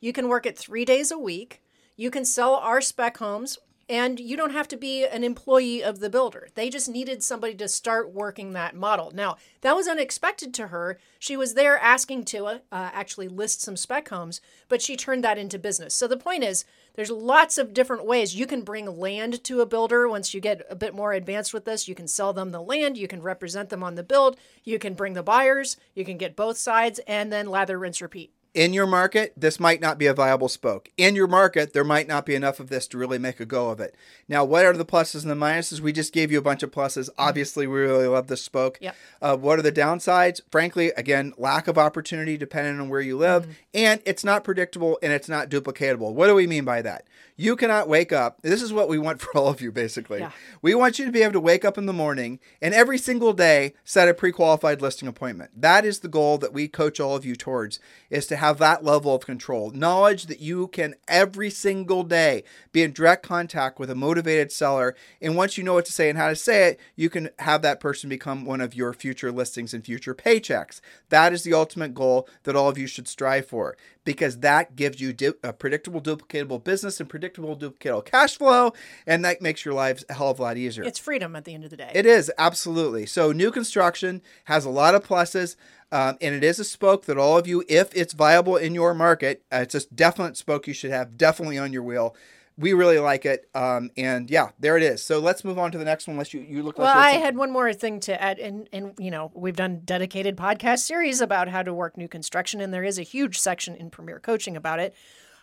You 0.00 0.12
can 0.12 0.28
work 0.28 0.44
it 0.44 0.58
3 0.58 0.84
days 0.84 1.10
a 1.10 1.18
week. 1.18 1.62
You 1.96 2.10
can 2.10 2.26
sell 2.26 2.56
our 2.56 2.82
spec 2.82 3.16
homes 3.16 3.58
and 3.88 4.18
you 4.18 4.36
don't 4.36 4.52
have 4.52 4.66
to 4.68 4.76
be 4.76 5.06
an 5.06 5.22
employee 5.22 5.82
of 5.82 6.00
the 6.00 6.10
builder. 6.10 6.48
They 6.54 6.70
just 6.70 6.88
needed 6.88 7.22
somebody 7.22 7.54
to 7.54 7.68
start 7.68 8.12
working 8.12 8.52
that 8.52 8.74
model. 8.74 9.12
Now, 9.14 9.36
that 9.60 9.76
was 9.76 9.86
unexpected 9.86 10.52
to 10.54 10.68
her. 10.68 10.98
She 11.18 11.36
was 11.36 11.54
there 11.54 11.78
asking 11.78 12.24
to 12.26 12.46
uh, 12.46 12.58
actually 12.72 13.28
list 13.28 13.62
some 13.62 13.76
spec 13.76 14.08
homes, 14.08 14.40
but 14.68 14.82
she 14.82 14.96
turned 14.96 15.22
that 15.24 15.38
into 15.38 15.58
business. 15.58 15.94
So 15.94 16.08
the 16.08 16.16
point 16.16 16.42
is, 16.42 16.64
there's 16.94 17.10
lots 17.10 17.58
of 17.58 17.74
different 17.74 18.06
ways 18.06 18.34
you 18.34 18.46
can 18.46 18.62
bring 18.62 18.98
land 18.98 19.44
to 19.44 19.60
a 19.60 19.66
builder 19.66 20.08
once 20.08 20.34
you 20.34 20.40
get 20.40 20.66
a 20.68 20.74
bit 20.74 20.94
more 20.94 21.12
advanced 21.12 21.54
with 21.54 21.64
this. 21.64 21.86
You 21.86 21.94
can 21.94 22.08
sell 22.08 22.32
them 22.32 22.50
the 22.50 22.62
land, 22.62 22.96
you 22.96 23.06
can 23.06 23.22
represent 23.22 23.68
them 23.68 23.84
on 23.84 23.94
the 23.94 24.02
build, 24.02 24.36
you 24.64 24.78
can 24.78 24.94
bring 24.94 25.12
the 25.12 25.22
buyers, 25.22 25.76
you 25.94 26.04
can 26.04 26.16
get 26.16 26.34
both 26.34 26.56
sides, 26.56 26.98
and 27.06 27.32
then 27.32 27.46
lather, 27.46 27.78
rinse, 27.78 28.00
repeat 28.00 28.32
in 28.56 28.72
your 28.72 28.86
market, 28.86 29.34
this 29.36 29.60
might 29.60 29.82
not 29.82 29.98
be 29.98 30.06
a 30.06 30.14
viable 30.14 30.48
spoke. 30.48 30.90
In 30.96 31.14
your 31.14 31.26
market, 31.26 31.74
there 31.74 31.84
might 31.84 32.08
not 32.08 32.24
be 32.24 32.34
enough 32.34 32.58
of 32.58 32.70
this 32.70 32.88
to 32.88 32.96
really 32.98 33.18
make 33.18 33.38
a 33.38 33.44
go 33.44 33.68
of 33.68 33.80
it. 33.80 33.94
Now, 34.28 34.44
what 34.44 34.64
are 34.64 34.72
the 34.72 34.84
pluses 34.86 35.22
and 35.22 35.30
the 35.30 35.34
minuses? 35.34 35.80
We 35.80 35.92
just 35.92 36.10
gave 36.10 36.32
you 36.32 36.38
a 36.38 36.42
bunch 36.42 36.62
of 36.62 36.70
pluses. 36.70 37.10
Mm-hmm. 37.10 37.20
Obviously, 37.20 37.66
we 37.66 37.78
really 37.78 38.08
love 38.08 38.28
this 38.28 38.42
spoke. 38.42 38.78
Yep. 38.80 38.96
Uh, 39.20 39.36
what 39.36 39.58
are 39.58 39.62
the 39.62 39.70
downsides? 39.70 40.40
Frankly, 40.50 40.88
again, 40.96 41.34
lack 41.36 41.68
of 41.68 41.76
opportunity 41.76 42.38
depending 42.38 42.80
on 42.80 42.88
where 42.88 43.02
you 43.02 43.18
live, 43.18 43.42
mm-hmm. 43.42 43.52
and 43.74 44.00
it's 44.06 44.24
not 44.24 44.42
predictable 44.42 44.98
and 45.02 45.12
it's 45.12 45.28
not 45.28 45.50
duplicatable. 45.50 46.14
What 46.14 46.28
do 46.28 46.34
we 46.34 46.46
mean 46.46 46.64
by 46.64 46.80
that? 46.80 47.04
You 47.38 47.54
cannot 47.54 47.86
wake 47.86 48.12
up. 48.12 48.40
This 48.40 48.62
is 48.62 48.72
what 48.72 48.88
we 48.88 48.98
want 48.98 49.20
for 49.20 49.36
all 49.36 49.48
of 49.48 49.60
you, 49.60 49.70
basically. 49.70 50.20
Yeah. 50.20 50.30
We 50.62 50.74
want 50.74 50.98
you 50.98 51.04
to 51.04 51.12
be 51.12 51.22
able 51.22 51.34
to 51.34 51.40
wake 51.40 51.64
up 51.64 51.76
in 51.76 51.84
the 51.84 51.92
morning 51.92 52.40
and 52.62 52.72
every 52.72 52.96
single 52.96 53.34
day 53.34 53.74
set 53.84 54.08
a 54.08 54.14
pre-qualified 54.14 54.80
listing 54.80 55.08
appointment. 55.08 55.50
That 55.60 55.84
is 55.84 55.98
the 55.98 56.08
goal 56.08 56.38
that 56.38 56.54
we 56.54 56.68
coach 56.68 56.98
all 56.98 57.14
of 57.14 57.26
you 57.26 57.36
towards, 57.36 57.78
is 58.08 58.26
to 58.28 58.36
have 58.36 58.45
that 58.54 58.84
level 58.84 59.14
of 59.14 59.26
control. 59.26 59.70
Knowledge 59.70 60.26
that 60.26 60.40
you 60.40 60.68
can 60.68 60.94
every 61.08 61.50
single 61.50 62.02
day 62.02 62.44
be 62.72 62.82
in 62.82 62.92
direct 62.92 63.22
contact 63.22 63.78
with 63.78 63.90
a 63.90 63.94
motivated 63.94 64.52
seller. 64.52 64.94
And 65.20 65.36
once 65.36 65.56
you 65.56 65.64
know 65.64 65.74
what 65.74 65.86
to 65.86 65.92
say 65.92 66.08
and 66.08 66.18
how 66.18 66.28
to 66.28 66.36
say 66.36 66.68
it, 66.68 66.80
you 66.94 67.10
can 67.10 67.30
have 67.38 67.62
that 67.62 67.80
person 67.80 68.08
become 68.08 68.44
one 68.44 68.60
of 68.60 68.74
your 68.74 68.92
future 68.92 69.32
listings 69.32 69.74
and 69.74 69.84
future 69.84 70.14
paychecks. 70.14 70.80
That 71.08 71.32
is 71.32 71.42
the 71.42 71.54
ultimate 71.54 71.94
goal 71.94 72.28
that 72.44 72.56
all 72.56 72.68
of 72.68 72.78
you 72.78 72.86
should 72.86 73.08
strive 73.08 73.46
for 73.46 73.76
because 74.06 74.38
that 74.38 74.76
gives 74.76 75.00
you 75.00 75.14
a 75.42 75.52
predictable, 75.52 76.00
duplicatable 76.00 76.62
business 76.62 77.00
and 77.00 77.08
predictable, 77.08 77.56
duplicatable 77.56 78.04
cash 78.04 78.38
flow, 78.38 78.72
and 79.06 79.24
that 79.24 79.42
makes 79.42 79.64
your 79.64 79.74
lives 79.74 80.04
a 80.08 80.14
hell 80.14 80.30
of 80.30 80.38
a 80.38 80.42
lot 80.42 80.56
easier. 80.56 80.84
It's 80.84 80.98
freedom 80.98 81.36
at 81.36 81.44
the 81.44 81.52
end 81.52 81.64
of 81.64 81.70
the 81.70 81.76
day. 81.76 81.90
It 81.92 82.06
is, 82.06 82.32
absolutely. 82.38 83.04
So, 83.04 83.32
new 83.32 83.50
construction 83.50 84.22
has 84.44 84.64
a 84.64 84.70
lot 84.70 84.94
of 84.94 85.04
pluses. 85.04 85.56
Um, 85.92 86.18
and 86.20 86.34
it 86.34 86.42
is 86.42 86.58
a 86.58 86.64
spoke 86.64 87.04
that 87.04 87.16
all 87.16 87.38
of 87.38 87.46
you, 87.46 87.64
if 87.68 87.94
it's 87.94 88.12
viable 88.12 88.56
in 88.56 88.74
your 88.74 88.92
market, 88.92 89.42
uh, 89.52 89.58
it's 89.62 89.74
a 89.74 89.86
definite 89.94 90.36
spoke 90.36 90.66
you 90.66 90.74
should 90.74 90.90
have 90.90 91.16
definitely 91.16 91.58
on 91.58 91.72
your 91.72 91.82
wheel 91.82 92.16
we 92.58 92.72
really 92.72 92.98
like 92.98 93.26
it. 93.26 93.48
Um, 93.54 93.90
and 93.96 94.30
yeah, 94.30 94.50
there 94.58 94.76
it 94.76 94.82
is. 94.82 95.02
So 95.02 95.18
let's 95.18 95.44
move 95.44 95.58
on 95.58 95.72
to 95.72 95.78
the 95.78 95.84
next 95.84 96.06
one. 96.06 96.14
Unless 96.14 96.32
you, 96.32 96.40
you 96.40 96.62
look 96.62 96.78
well, 96.78 96.86
like 96.86 96.96
I 96.96 97.10
had 97.18 97.36
one 97.36 97.52
more 97.52 97.72
thing 97.72 98.00
to 98.00 98.20
add, 98.20 98.38
and 98.38 98.68
and 98.72 98.94
you 98.98 99.10
know 99.10 99.30
we've 99.34 99.56
done 99.56 99.82
dedicated 99.84 100.36
podcast 100.36 100.80
series 100.80 101.20
about 101.20 101.48
how 101.48 101.62
to 101.62 101.74
work 101.74 101.96
new 101.96 102.08
construction, 102.08 102.60
and 102.60 102.72
there 102.72 102.84
is 102.84 102.98
a 102.98 103.02
huge 103.02 103.38
section 103.38 103.74
in 103.76 103.90
Premier 103.90 104.18
Coaching 104.18 104.56
about 104.56 104.80
it. 104.80 104.94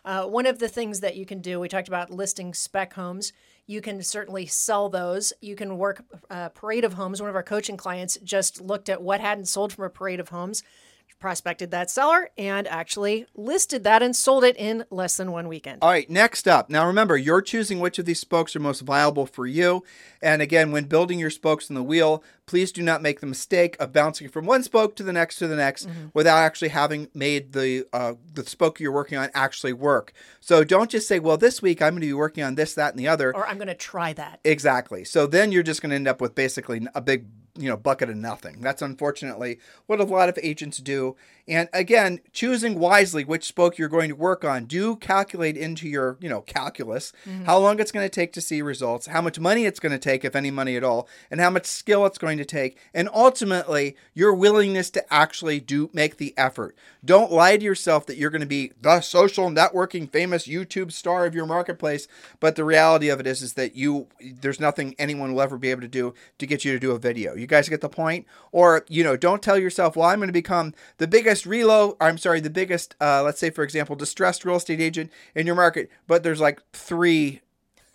Uh, 0.05 0.25
one 0.25 0.45
of 0.45 0.59
the 0.59 0.67
things 0.67 0.99
that 0.99 1.15
you 1.15 1.25
can 1.25 1.39
do, 1.39 1.59
we 1.59 1.69
talked 1.69 1.87
about 1.87 2.11
listing 2.11 2.53
spec 2.53 2.93
homes. 2.93 3.31
You 3.65 3.79
can 3.79 4.01
certainly 4.03 4.45
sell 4.45 4.89
those. 4.89 5.31
You 5.39 5.55
can 5.55 5.77
work 5.77 6.03
uh, 6.29 6.49
parade 6.49 6.83
of 6.83 6.93
homes. 6.93 7.21
One 7.21 7.29
of 7.29 7.35
our 7.35 7.43
coaching 7.43 7.77
clients 7.77 8.17
just 8.23 8.59
looked 8.59 8.89
at 8.89 9.01
what 9.01 9.21
hadn't 9.21 9.45
sold 9.47 9.71
from 9.71 9.85
a 9.85 9.89
parade 9.89 10.19
of 10.19 10.29
homes 10.29 10.61
prospected 11.19 11.71
that 11.71 11.89
seller 11.89 12.29
and 12.37 12.67
actually 12.67 13.25
listed 13.35 13.83
that 13.83 14.03
and 14.03 14.15
sold 14.15 14.43
it 14.43 14.55
in 14.57 14.85
less 14.89 15.17
than 15.17 15.31
one 15.31 15.47
weekend. 15.47 15.79
All 15.81 15.89
right, 15.89 16.09
next 16.09 16.47
up. 16.47 16.69
Now 16.69 16.85
remember, 16.87 17.17
you're 17.17 17.41
choosing 17.41 17.79
which 17.79 17.99
of 17.99 18.05
these 18.05 18.19
spokes 18.19 18.55
are 18.55 18.59
most 18.59 18.81
viable 18.81 19.25
for 19.25 19.45
you. 19.45 19.83
And 20.21 20.41
again, 20.41 20.71
when 20.71 20.85
building 20.85 21.19
your 21.19 21.29
spokes 21.29 21.69
in 21.69 21.75
the 21.75 21.83
wheel, 21.83 22.23
please 22.45 22.71
do 22.71 22.81
not 22.81 23.01
make 23.01 23.19
the 23.19 23.25
mistake 23.25 23.75
of 23.79 23.93
bouncing 23.93 24.29
from 24.29 24.45
one 24.45 24.63
spoke 24.63 24.95
to 24.95 25.03
the 25.03 25.13
next 25.13 25.37
to 25.37 25.47
the 25.47 25.55
next 25.55 25.87
mm-hmm. 25.87 26.07
without 26.13 26.37
actually 26.37 26.69
having 26.69 27.09
made 27.13 27.53
the 27.53 27.85
uh, 27.93 28.13
the 28.33 28.45
spoke 28.45 28.79
you're 28.79 28.91
working 28.91 29.17
on 29.17 29.29
actually 29.33 29.73
work. 29.73 30.13
So 30.39 30.63
don't 30.63 30.89
just 30.89 31.07
say, 31.07 31.19
"Well, 31.19 31.37
this 31.37 31.61
week 31.61 31.81
I'm 31.81 31.93
going 31.93 32.01
to 32.01 32.07
be 32.07 32.13
working 32.13 32.43
on 32.43 32.55
this, 32.55 32.73
that, 32.75 32.91
and 32.91 32.99
the 32.99 33.07
other," 33.07 33.35
or 33.35 33.47
"I'm 33.47 33.57
going 33.57 33.67
to 33.67 33.75
try 33.75 34.13
that." 34.13 34.39
Exactly. 34.43 35.03
So 35.03 35.27
then 35.27 35.51
you're 35.51 35.63
just 35.63 35.81
going 35.81 35.91
to 35.91 35.95
end 35.95 36.07
up 36.07 36.21
with 36.21 36.35
basically 36.35 36.87
a 36.95 37.01
big 37.01 37.25
you 37.55 37.69
know 37.69 37.77
bucket 37.77 38.09
of 38.09 38.15
nothing. 38.15 38.61
That's 38.61 38.81
unfortunately 38.81 39.59
what 39.85 39.99
a 39.99 40.05
lot 40.05 40.29
of 40.29 40.39
agents 40.41 40.77
do. 40.77 41.15
And 41.47 41.67
again, 41.73 42.21
choosing 42.31 42.79
wisely 42.79 43.25
which 43.25 43.43
spoke 43.43 43.77
you're 43.77 43.89
going 43.89 44.09
to 44.09 44.15
work 44.15 44.45
on. 44.45 44.65
Do 44.65 44.95
calculate 44.95 45.57
into 45.57 45.87
your 45.87 46.17
you 46.19 46.29
know 46.29 46.41
calculus 46.41 47.13
mm-hmm. 47.27 47.45
how 47.45 47.59
long 47.59 47.79
it's 47.79 47.91
going 47.91 48.05
to 48.05 48.13
take 48.13 48.33
to 48.33 48.41
see 48.41 48.61
results, 48.61 49.07
how 49.07 49.21
much 49.21 49.39
money 49.39 49.65
it's 49.65 49.79
going 49.79 49.91
to 49.91 49.99
take, 49.99 50.25
if 50.25 50.35
any 50.35 50.49
money 50.51 50.75
at 50.75 50.83
all, 50.83 51.07
and 51.29 51.39
how 51.39 51.49
much 51.49 51.65
skill 51.65 52.05
it's 52.05 52.17
going 52.17 52.37
to 52.37 52.45
take, 52.45 52.77
and 52.93 53.09
ultimately 53.13 53.95
your 54.13 54.33
willingness 54.33 54.89
to 54.91 55.13
actually 55.13 55.59
do 55.59 55.89
make 55.93 56.17
the 56.17 56.33
effort. 56.37 56.75
Don't 57.05 57.31
lie 57.31 57.57
to 57.57 57.63
yourself 57.63 58.05
that 58.07 58.17
you're 58.17 58.29
going 58.29 58.41
to 58.41 58.47
be 58.47 58.71
the 58.81 59.01
social 59.01 59.51
networking 59.51 60.09
famous 60.09 60.47
YouTube 60.47 60.91
star 60.91 61.25
of 61.25 61.35
your 61.35 61.45
marketplace, 61.45 62.07
but 62.39 62.55
the 62.55 62.65
reality 62.65 63.09
of 63.09 63.19
it 63.19 63.27
is 63.27 63.43
is 63.43 63.53
that 63.53 63.75
you 63.75 64.07
there's 64.41 64.59
nothing 64.59 64.95
anyone 64.97 65.33
will 65.33 65.41
ever 65.41 65.57
be 65.57 65.69
able 65.69 65.81
to 65.81 65.87
do 65.87 66.15
to 66.39 66.47
get 66.47 66.65
you 66.65 66.71
to 66.71 66.79
do 66.79 66.91
a 66.91 66.99
video. 66.99 67.42
You 67.43 67.47
guys 67.47 67.69
get 67.69 67.81
the 67.81 67.89
point? 67.89 68.25
Or, 68.51 68.85
you 68.87 69.03
know, 69.03 69.15
don't 69.15 69.43
tell 69.43 69.57
yourself, 69.57 69.95
well, 69.95 70.09
I'm 70.09 70.19
going 70.19 70.29
to 70.29 70.33
become 70.33 70.73
the 70.97 71.07
biggest 71.07 71.45
relo, 71.45 71.95
I'm 72.01 72.17
sorry, 72.17 72.39
the 72.39 72.49
biggest, 72.49 72.95
uh, 72.99 73.21
let's 73.21 73.39
say, 73.39 73.51
for 73.51 73.63
example, 73.63 73.95
distressed 73.95 74.45
real 74.45 74.55
estate 74.55 74.81
agent 74.81 75.11
in 75.35 75.45
your 75.45 75.55
market, 75.55 75.91
but 76.07 76.23
there's 76.23 76.41
like 76.41 76.61
three 76.71 77.41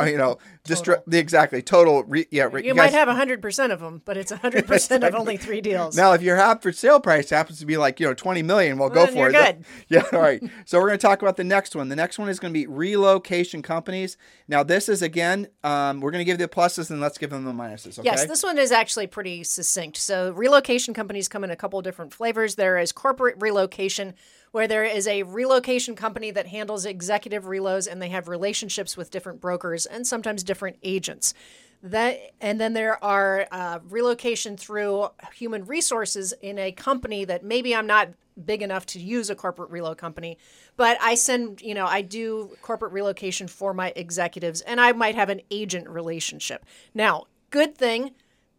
you 0.06 0.16
know, 0.16 0.38
the 0.64 1.18
exactly 1.18 1.62
total. 1.62 2.04
Re- 2.04 2.26
yeah, 2.30 2.48
re- 2.50 2.62
you, 2.62 2.68
you 2.68 2.74
might 2.74 2.86
guys- 2.86 2.94
have 2.94 3.08
hundred 3.08 3.42
percent 3.42 3.72
of 3.72 3.80
them, 3.80 4.02
but 4.04 4.16
it's 4.16 4.30
hundred 4.30 4.66
percent 4.66 5.02
of 5.02 5.14
only 5.14 5.36
three 5.36 5.60
deals. 5.60 5.96
Now, 5.96 6.12
if 6.12 6.22
your 6.22 6.36
half 6.36 6.62
for 6.62 6.72
sale 6.72 7.00
price 7.00 7.30
happens 7.30 7.58
to 7.58 7.66
be 7.66 7.76
like 7.76 7.98
you 7.98 8.06
know 8.06 8.14
twenty 8.14 8.42
million, 8.42 8.78
we'll, 8.78 8.90
well 8.90 9.06
go 9.06 9.12
for 9.12 9.28
it. 9.28 9.32
Good. 9.32 9.64
Yeah. 9.88 10.04
All 10.12 10.20
right. 10.20 10.42
so 10.66 10.78
we're 10.78 10.88
going 10.88 10.98
to 10.98 11.06
talk 11.06 11.22
about 11.22 11.36
the 11.36 11.44
next 11.44 11.74
one. 11.74 11.88
The 11.88 11.96
next 11.96 12.18
one 12.18 12.28
is 12.28 12.38
going 12.38 12.52
to 12.52 12.58
be 12.58 12.66
relocation 12.66 13.62
companies. 13.62 14.16
Now, 14.46 14.62
this 14.62 14.88
is 14.88 15.02
again, 15.02 15.48
um, 15.64 16.00
we're 16.00 16.10
going 16.10 16.20
to 16.20 16.24
give 16.24 16.38
the 16.38 16.48
pluses 16.48 16.90
and 16.90 17.00
let's 17.00 17.16
give 17.18 17.30
them 17.30 17.44
the 17.44 17.52
minuses. 17.52 17.98
Okay? 17.98 18.04
Yes, 18.06 18.26
this 18.26 18.42
one 18.42 18.58
is 18.58 18.70
actually 18.70 19.06
pretty 19.06 19.44
succinct. 19.44 19.96
So, 19.96 20.32
relocation 20.32 20.92
companies 20.94 21.28
come 21.28 21.42
in 21.44 21.50
a 21.50 21.56
couple 21.56 21.80
different 21.82 22.12
flavors. 22.12 22.56
There 22.56 22.78
is 22.78 22.92
corporate 22.92 23.36
relocation 23.40 24.14
where 24.52 24.66
there 24.66 24.84
is 24.84 25.06
a 25.06 25.22
relocation 25.24 25.94
company 25.94 26.30
that 26.30 26.46
handles 26.46 26.84
executive 26.84 27.44
relos 27.44 27.90
and 27.90 28.00
they 28.00 28.08
have 28.08 28.28
relationships 28.28 28.96
with 28.96 29.10
different 29.10 29.40
brokers 29.40 29.86
and 29.86 30.06
sometimes 30.06 30.42
different 30.42 30.76
agents. 30.82 31.34
That 31.82 32.18
and 32.40 32.60
then 32.60 32.72
there 32.72 33.02
are 33.04 33.46
uh, 33.52 33.78
relocation 33.88 34.56
through 34.56 35.08
human 35.34 35.64
resources 35.64 36.34
in 36.40 36.58
a 36.58 36.72
company 36.72 37.24
that 37.24 37.44
maybe 37.44 37.74
I'm 37.74 37.86
not 37.86 38.08
big 38.44 38.62
enough 38.62 38.86
to 38.86 39.00
use 39.00 39.30
a 39.30 39.34
corporate 39.36 39.70
relo 39.70 39.96
company, 39.96 40.38
but 40.76 40.98
I 41.00 41.14
send 41.14 41.60
you 41.62 41.74
know 41.74 41.86
I 41.86 42.02
do 42.02 42.56
corporate 42.62 42.92
relocation 42.92 43.46
for 43.46 43.72
my 43.72 43.92
executives 43.94 44.60
and 44.62 44.80
I 44.80 44.90
might 44.92 45.14
have 45.14 45.28
an 45.28 45.40
agent 45.52 45.88
relationship. 45.88 46.64
Now, 46.94 47.26
good 47.50 47.78
thing 47.78 48.12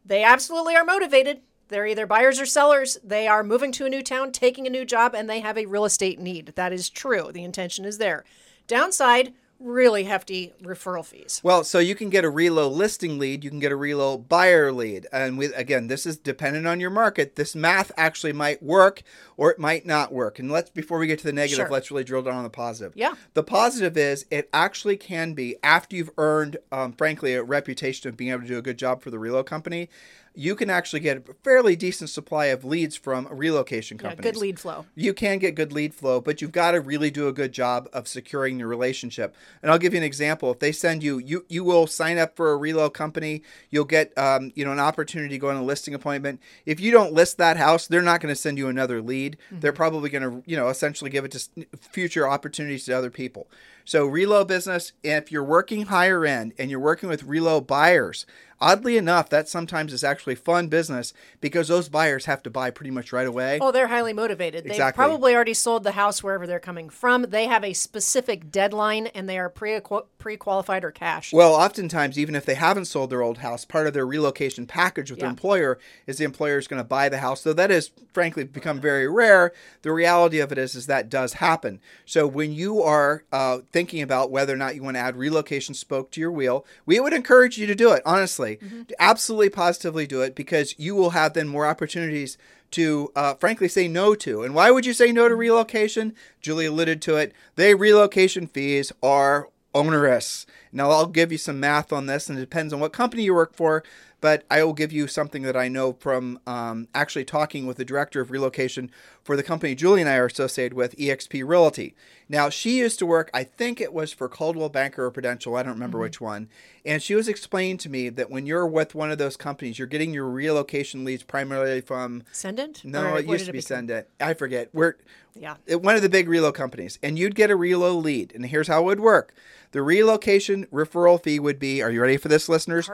they 0.06 0.24
absolutely 0.24 0.76
are 0.76 0.86
motivated 0.86 1.42
they're 1.70 1.88
either 1.88 2.06
buyers 2.06 2.40
or 2.40 2.46
sellers. 2.46 2.98
They 3.04 3.28
are 3.28 3.44
moving 3.44 3.72
to 3.74 3.86
a 3.86 3.90
new 3.90 4.04
town, 4.04 4.32
taking 4.32 4.68
a 4.68 4.72
new 4.72 4.86
job, 4.86 5.16
and 5.16 5.30
they 5.30 5.40
have 5.40 5.58
a 5.58 5.66
real 5.68 5.86
estate 5.86 6.20
need. 6.20 6.54
That 6.56 6.74
is 6.74 6.90
true. 6.90 7.32
The 7.32 7.44
intention 7.44 7.86
is 7.86 7.98
there. 7.98 8.26
Downside, 8.68 9.34
really 9.60 10.06
hefty 10.06 10.54
referral 10.64 11.06
fees. 11.06 11.42
Well, 11.44 11.64
so 11.64 11.80
you 11.80 11.94
can 11.94 12.10
get 12.10 12.24
a 12.24 12.32
relo 12.32 12.72
listing 12.72 13.20
lead, 13.20 13.44
you 13.44 13.50
can 13.50 13.60
get 13.60 13.72
a 13.72 13.76
relo 13.76 14.26
buyer 14.26 14.72
lead. 14.72 15.06
And 15.12 15.38
with 15.38 15.52
again, 15.56 15.88
this 15.88 16.06
is 16.06 16.18
dependent 16.18 16.66
on 16.66 16.80
your 16.80 16.90
market. 16.90 17.36
This 17.36 17.56
math 17.56 17.92
actually 17.98 18.34
might 18.34 18.64
work 18.64 19.04
or 19.36 19.52
it 19.52 19.60
might 19.60 19.86
not 19.86 20.14
work. 20.14 20.40
And 20.40 20.50
let's 20.50 20.70
before 20.70 20.98
we 20.98 21.08
get 21.08 21.20
to 21.20 21.26
the 21.26 21.34
negative, 21.34 21.66
sure. 21.66 21.70
let's 21.70 21.92
really 21.92 22.06
drill 22.06 22.22
down 22.22 22.36
on 22.36 22.44
the 22.44 22.50
positive. 22.50 22.94
Yeah. 22.96 23.16
The 23.34 23.44
positive 23.44 23.98
is 23.98 24.26
it 24.32 24.50
actually 24.54 24.98
can 24.98 25.34
be 25.34 25.58
after 25.62 25.96
you've 25.96 26.12
earned 26.18 26.58
um, 26.72 26.94
frankly 26.94 27.34
a 27.34 27.44
reputation 27.44 28.08
of 28.08 28.16
being 28.16 28.32
able 28.32 28.44
to 28.44 28.48
do 28.48 28.58
a 28.58 28.64
good 28.64 28.78
job 28.78 29.02
for 29.02 29.12
the 29.12 29.18
relo 29.18 29.46
company 29.46 29.90
you 30.36 30.56
can 30.56 30.70
actually 30.70 31.00
get 31.00 31.18
a 31.18 31.34
fairly 31.44 31.76
decent 31.76 32.10
supply 32.10 32.46
of 32.46 32.64
leads 32.64 32.96
from 32.96 33.28
relocation 33.30 33.98
companies. 33.98 34.26
Yeah, 34.26 34.32
good 34.32 34.40
lead 34.40 34.60
flow. 34.60 34.86
You 34.96 35.14
can 35.14 35.38
get 35.40 35.56
good 35.56 35.74
lead 35.74 35.94
flow, 35.94 36.22
but 36.22 36.42
you've 36.42 36.52
got 36.52 36.72
to 36.72 36.82
really 36.82 37.12
do 37.12 37.28
a 37.28 37.34
good 37.34 37.52
job 37.52 37.90
of 37.94 38.08
securing 38.08 38.60
your 38.60 38.68
relationship. 38.68 39.36
And 39.62 39.72
I'll 39.72 39.78
give 39.78 39.94
you 39.94 39.98
an 39.98 40.04
example. 40.04 40.52
If 40.52 40.60
they 40.60 40.72
send 40.72 41.04
you, 41.04 41.18
you 41.18 41.46
you 41.50 41.64
will 41.64 41.88
sign 41.88 42.18
up 42.18 42.36
for 42.36 42.54
a 42.54 42.58
relo 42.58 42.92
company. 42.92 43.42
You'll 43.70 43.86
get 43.86 44.18
um, 44.18 44.52
you 44.56 44.66
know 44.66 44.72
an 44.72 44.80
opportunity 44.80 45.36
to 45.36 45.40
go 45.40 45.50
on 45.50 45.56
a 45.56 45.64
listing 45.64 45.94
appointment. 45.94 46.40
If 46.66 46.80
you 46.80 46.92
don't 46.92 47.14
list 47.14 47.38
that 47.38 47.58
house, 47.58 47.88
they're 47.88 48.02
not 48.02 48.22
going 48.22 48.34
to 48.34 48.40
send 48.40 48.58
you 48.58 48.68
another 48.68 49.02
lead. 49.02 49.38
Mm-hmm. 49.48 49.60
They're 49.60 49.74
probably 49.74 50.10
going 50.10 50.24
to 50.24 50.50
you 50.50 50.58
know 50.58 50.70
essentially 50.70 51.10
give 51.10 51.26
it 51.26 51.32
to 51.32 51.68
future 51.78 52.28
opportunities 52.28 52.86
to 52.86 52.94
other 52.94 53.10
people. 53.10 53.48
So 53.90 54.08
relo 54.08 54.46
business, 54.46 54.92
if 55.02 55.32
you're 55.32 55.44
working 55.44 55.88
higher 55.88 56.24
end 56.24 56.54
and 56.60 56.70
you're 56.70 56.80
working 56.80 57.10
with 57.10 57.26
relo 57.26 57.66
buyers, 57.66 58.28
Oddly 58.62 58.98
enough, 58.98 59.30
that 59.30 59.48
sometimes 59.48 59.94
is 59.94 60.04
actually 60.04 60.36
fun 60.36 60.68
business 60.68 61.14
because 61.40 61.70
those 61.70 61.88
buyers 61.88 62.26
have 62.26 62.44
to 62.44 62.50
buy 62.50 62.72
pretty 62.72 62.92
much 62.92 63.14
right 63.14 63.28
away. 63.28 63.58
Oh, 63.62 63.72
they're 63.72 63.88
highly 63.88 64.12
motivated. 64.12 64.66
Exactly. 64.66 64.86
They've 64.86 64.96
probably 64.96 65.34
already 65.34 65.54
sold 65.54 65.86
the 65.86 65.94
house 65.94 66.22
wherever 66.22 66.46
they're 66.46 66.60
coming 66.60 66.90
from. 66.90 67.28
They 67.30 67.46
have 67.46 67.64
a 67.64 67.72
specific 67.72 68.52
deadline 68.52 69.08
and 69.08 69.30
they 69.30 69.40
are 69.40 69.50
pre 69.50 69.80
qualified 69.80 70.84
or 70.84 70.92
cash. 70.92 71.32
Well, 71.32 71.54
oftentimes, 71.54 72.20
even 72.20 72.36
if 72.36 72.46
they 72.46 72.56
haven't 72.56 72.86
sold 72.86 73.12
their 73.12 73.22
old 73.22 73.38
house, 73.38 73.64
part 73.64 73.88
of 73.88 73.94
their 73.94 74.06
relocation 74.06 74.66
package 74.66 75.10
with 75.10 75.20
yeah. 75.20 75.24
their 75.26 75.30
employer 75.30 75.80
is 76.06 76.18
the 76.18 76.26
employer 76.26 76.58
is 76.58 76.68
going 76.68 76.82
to 76.82 76.88
buy 76.88 77.08
the 77.08 77.20
house. 77.20 77.42
So 77.42 77.54
that 77.54 77.70
has 77.70 77.92
frankly 78.14 78.44
become 78.44 78.82
very 78.82 79.08
rare. 79.08 79.54
The 79.84 79.94
reality 79.94 80.40
of 80.40 80.52
it 80.52 80.58
is, 80.58 80.76
is 80.76 80.88
that 80.88 81.10
does 81.10 81.34
happen. 81.34 81.80
So 82.06 82.28
when 82.28 82.52
you 82.52 82.82
are 82.82 83.24
uh, 83.32 83.60
thinking 83.80 84.02
about 84.02 84.30
whether 84.30 84.54
or 84.54 84.58
not 84.58 84.76
you 84.76 84.84
want 84.84 84.98
to 84.98 85.00
add 85.00 85.16
relocation 85.16 85.74
spoke 85.74 86.12
to 86.12 86.20
your 86.20 86.34
wheel, 86.34 86.66
we 86.86 87.00
would 87.00 87.14
encourage 87.14 87.58
you 87.58 87.66
to 87.66 87.74
do 87.74 87.94
it, 87.94 88.04
honestly 88.06 88.58
mm-hmm. 88.58 88.82
absolutely 89.00 89.50
positively 89.50 90.06
do 90.06 90.22
it 90.22 90.36
because 90.36 90.76
you 90.78 90.94
will 90.96 91.12
have 91.12 91.32
then 91.32 91.48
more 91.48 91.66
opportunities 91.66 92.38
to 92.72 93.10
uh, 93.16 93.36
frankly 93.36 93.70
say 93.70 93.88
no 93.88 94.16
to. 94.16 94.44
And 94.44 94.54
why 94.54 94.70
would 94.70 94.86
you 94.86 94.92
say 94.92 95.14
no 95.14 95.30
to 95.30 95.36
relocation? 95.36 96.14
Julie 96.42 96.66
alluded 96.66 97.02
to 97.04 97.16
it. 97.16 97.32
The 97.56 97.74
relocation 97.74 98.48
fees 98.48 98.92
are 99.02 99.48
onerous. 99.74 100.46
Now, 100.74 100.92
I'll 100.92 101.06
give 101.06 101.32
you 101.32 101.38
some 101.38 101.62
math 101.62 101.94
on 101.94 102.08
this, 102.08 102.30
and 102.30 102.38
it 102.38 102.42
depends 102.42 102.74
on 102.74 102.82
what 102.82 102.92
company 102.92 103.24
you 103.24 103.34
work 103.34 103.56
for 103.56 103.82
but 104.22 104.44
I 104.50 104.64
will 104.64 104.74
give 104.74 104.92
you 104.92 105.08
something 105.08 105.44
that 105.44 105.56
I 105.56 105.68
know 105.68 105.94
from 105.94 106.40
um, 106.46 106.88
actually 106.94 107.26
talking 107.26 107.66
with 107.66 107.78
the 107.78 107.86
director 107.86 108.22
of 108.22 108.32
relocation 108.32 108.92
for 109.24 109.36
the 109.36 109.44
company 109.44 109.76
Julie 109.76 110.02
and 110.02 110.10
I 110.10 110.16
are 110.18 110.26
associated 110.26 110.74
with, 110.74 110.96
EXP 110.98 111.48
Realty. 111.48 111.96
Now, 112.28 112.50
she 112.50 112.78
used 112.78 113.00
to 113.00 113.06
work, 113.06 113.30
I 113.34 113.44
think 113.44 113.80
it 113.80 113.94
was 113.94 114.14
for 114.14 114.28
Coldwell 114.28 114.70
Banker 114.70 115.06
or 115.06 115.12
Prudential, 115.12 115.56
I 115.56 115.64
don't 115.64 115.74
remember 115.74 115.98
mm-hmm. 115.98 116.04
which 116.04 116.22
one. 116.22 116.50
And 116.86 117.02
she 117.02 117.16
was 117.16 117.28
explaining 117.28 117.78
to 117.80 117.90
me 117.90 118.10
that 118.10 118.30
when 118.30 118.46
you're 118.46 118.68
with 118.68 118.96
one 118.96 119.12
of 119.12 119.18
those 119.18 119.38
companies, 119.38 119.80
you're 119.80 119.88
getting 119.88 120.14
your 120.14 120.28
relocation 120.28 121.04
leads 121.04 121.24
primarily 121.24 121.82
from 121.82 122.24
Cendant. 122.32 122.84
No, 122.86 123.16
it 123.16 123.26
used 123.26 123.46
to 123.46 123.52
be 123.52 123.62
Cendant. 123.62 124.08
I 124.20 124.34
forget. 124.34 124.70
We're 124.74 124.96
yeah. 125.36 125.56
one 125.68 125.96
of 125.96 126.02
the 126.02 126.10
big 126.10 126.28
relo 126.28 126.54
companies. 126.54 127.00
And 127.02 127.18
you'd 127.18 127.36
get 127.36 127.52
a 127.52 127.58
relo 127.58 128.02
lead. 128.02 128.34
And 128.36 128.46
here's 128.46 128.68
how 128.68 128.82
it 128.82 128.86
would 128.86 129.00
work. 129.00 129.34
The 129.72 129.82
relocation 129.82 130.66
referral 130.68 131.22
fee 131.22 131.40
would 131.40 131.60
be, 131.60 131.82
are 131.82 131.92
you 131.92 132.02
ready 132.02 132.18
for 132.18 132.28
this, 132.28 132.50
listeners? 132.50 132.90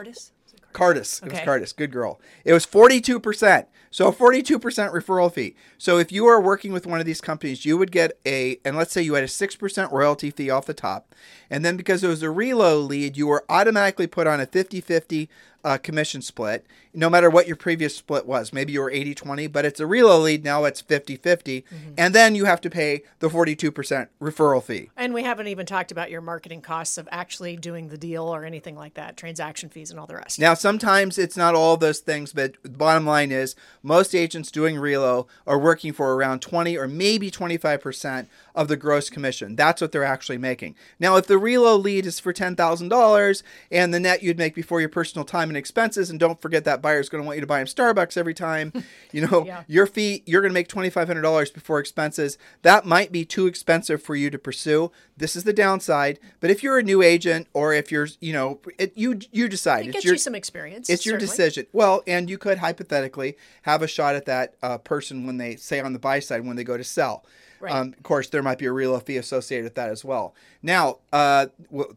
Cartus. 0.75 1.21
It 1.23 1.31
was 1.31 1.39
Cartus. 1.39 1.73
Good 1.73 1.91
girl. 1.91 2.19
It 2.43 2.53
was 2.53 2.65
42%. 2.65 3.65
So 3.89 4.11
42% 4.11 4.59
referral 4.59 5.31
fee. 5.31 5.55
So 5.77 5.97
if 5.97 6.11
you 6.11 6.25
are 6.25 6.41
working 6.41 6.73
with 6.73 6.85
one 6.85 6.99
of 6.99 7.05
these 7.05 7.21
companies, 7.21 7.65
you 7.65 7.77
would 7.77 7.93
get 7.93 8.19
a, 8.25 8.59
and 8.65 8.75
let's 8.75 8.91
say 8.91 9.01
you 9.01 9.13
had 9.13 9.23
a 9.23 9.27
6% 9.27 9.91
royalty 9.91 10.31
fee 10.31 10.49
off 10.49 10.65
the 10.65 10.73
top. 10.73 11.15
And 11.49 11.63
then 11.63 11.77
because 11.77 12.03
it 12.03 12.09
was 12.09 12.21
a 12.21 12.25
relo 12.25 12.85
lead, 12.85 13.15
you 13.15 13.27
were 13.27 13.45
automatically 13.47 14.05
put 14.05 14.27
on 14.27 14.41
a 14.41 14.45
50 14.45 14.81
50 14.81 15.29
uh, 15.65 15.79
commission 15.79 16.21
split, 16.21 16.63
no 16.93 17.09
matter 17.09 17.27
what 17.27 17.47
your 17.47 17.55
previous 17.55 17.95
split 17.95 18.27
was. 18.27 18.53
Maybe 18.53 18.71
you 18.71 18.81
were 18.81 18.91
80 18.91 19.15
20, 19.15 19.47
but 19.47 19.65
it's 19.65 19.79
a 19.79 19.83
relo 19.83 20.21
lead. 20.21 20.43
Now 20.43 20.63
it's 20.65 20.79
50 20.79 21.17
50. 21.17 21.61
Mm-hmm. 21.61 21.93
And 21.97 22.13
then 22.13 22.35
you 22.35 22.45
have 22.45 22.61
to 22.61 22.69
pay 22.69 23.01
the 23.19 23.29
42% 23.29 24.07
referral 24.21 24.63
fee. 24.63 24.91
And 24.95 25.13
we 25.13 25.23
haven't 25.23 25.47
even 25.47 25.65
talked 25.65 25.91
about 25.91 26.11
your 26.11 26.21
marketing 26.21 26.61
costs 26.61 26.99
of 26.99 27.09
actually 27.11 27.57
doing 27.57 27.89
the 27.89 27.97
deal 27.97 28.23
or 28.23 28.45
anything 28.45 28.75
like 28.75 28.93
that, 28.93 29.17
transaction 29.17 29.69
fees 29.69 29.89
and 29.89 29.99
all 29.99 30.05
the 30.05 30.15
rest. 30.15 30.39
Now, 30.39 30.53
sometimes 30.53 31.17
it's 31.17 31.35
not 31.35 31.55
all 31.55 31.77
those 31.77 31.99
things, 31.99 32.31
but 32.31 32.53
the 32.61 32.69
bottom 32.69 33.07
line 33.07 33.31
is 33.31 33.55
most 33.81 34.13
agents 34.13 34.51
doing 34.51 34.75
relo 34.75 35.25
are 35.47 35.57
working 35.57 35.93
for 35.93 36.15
around 36.15 36.41
20 36.41 36.77
or 36.77 36.87
maybe 36.87 37.31
25% 37.31 38.27
of 38.55 38.67
the 38.67 38.77
gross 38.77 39.09
commission. 39.09 39.55
That's 39.55 39.81
what 39.81 39.91
they're 39.91 40.03
actually 40.03 40.37
making. 40.37 40.75
Now, 40.99 41.17
if 41.17 41.27
the 41.27 41.35
relo 41.35 41.81
lead 41.81 42.05
is 42.05 42.19
for 42.19 42.33
$10,000 42.33 43.43
and 43.71 43.93
the 43.93 43.99
net 43.99 44.23
you'd 44.23 44.37
make 44.37 44.55
before 44.55 44.79
your 44.79 44.89
personal 44.89 45.25
time 45.25 45.49
and 45.49 45.57
expenses, 45.57 46.09
and 46.09 46.19
don't 46.19 46.41
forget 46.41 46.63
that 46.65 46.81
buyer's 46.81 47.09
going 47.09 47.21
to 47.23 47.25
want 47.25 47.37
you 47.37 47.41
to 47.41 47.47
buy 47.47 47.59
him 47.59 47.67
Starbucks 47.67 48.17
every 48.17 48.33
time, 48.33 48.71
you 49.11 49.27
know, 49.27 49.45
Yeah. 49.45 49.63
your 49.67 49.85
fee, 49.87 50.23
you're 50.25 50.41
going 50.41 50.49
to 50.51 50.53
make 50.53 50.69
$2,500 50.69 51.53
before 51.53 51.79
expenses. 51.79 52.37
That 52.61 52.85
might 52.85 53.11
be 53.11 53.25
too 53.25 53.47
expensive 53.47 54.01
for 54.01 54.15
you 54.15 54.29
to 54.29 54.37
pursue. 54.39 54.91
This 55.17 55.35
is 55.35 55.43
the 55.43 55.53
downside. 55.53 56.19
But 56.39 56.49
if 56.49 56.63
you're 56.63 56.77
a 56.79 56.83
new 56.83 57.01
agent 57.01 57.47
or 57.53 57.73
if 57.73 57.91
you're, 57.91 58.07
you 58.19 58.33
know, 58.33 58.59
it, 58.77 58.93
you 58.95 59.19
you 59.31 59.47
decide. 59.47 59.85
It 59.85 59.89
It's 59.89 59.93
gets 59.97 60.05
your- 60.05 60.13
you 60.15 60.19
some 60.19 60.35
experience. 60.35 60.89
it's 60.89 61.05
your 61.05 61.17
decision. 61.17 61.67
Well, 61.73 62.03
and 62.07 62.29
you 62.29 62.37
could 62.37 62.57
hypothetically 62.59 63.35
have 63.63 63.81
a 63.81 63.87
shot 63.87 64.15
at 64.15 64.25
that 64.25 64.55
uh, 64.61 64.77
person 64.77 65.25
when 65.25 65.37
they 65.37 65.55
say 65.55 65.79
on 65.79 65.93
the 65.93 65.99
buy 65.99 66.19
side 66.19 66.45
when 66.45 66.55
they 66.55 66.63
go 66.63 66.77
to 66.77 66.83
sell. 66.83 67.25
Right. 67.61 67.71
Um, 67.73 67.93
of 67.97 68.03
course, 68.03 68.27
there 68.29 68.43
might 68.45 68.57
be 68.57 68.65
a 68.65 68.71
real 68.71 68.97
fee 68.99 69.17
associated 69.17 69.65
with 69.65 69.75
that 69.75 69.89
as 69.89 70.05
well. 70.05 70.33
Now, 70.63 70.99
uh, 71.11 71.47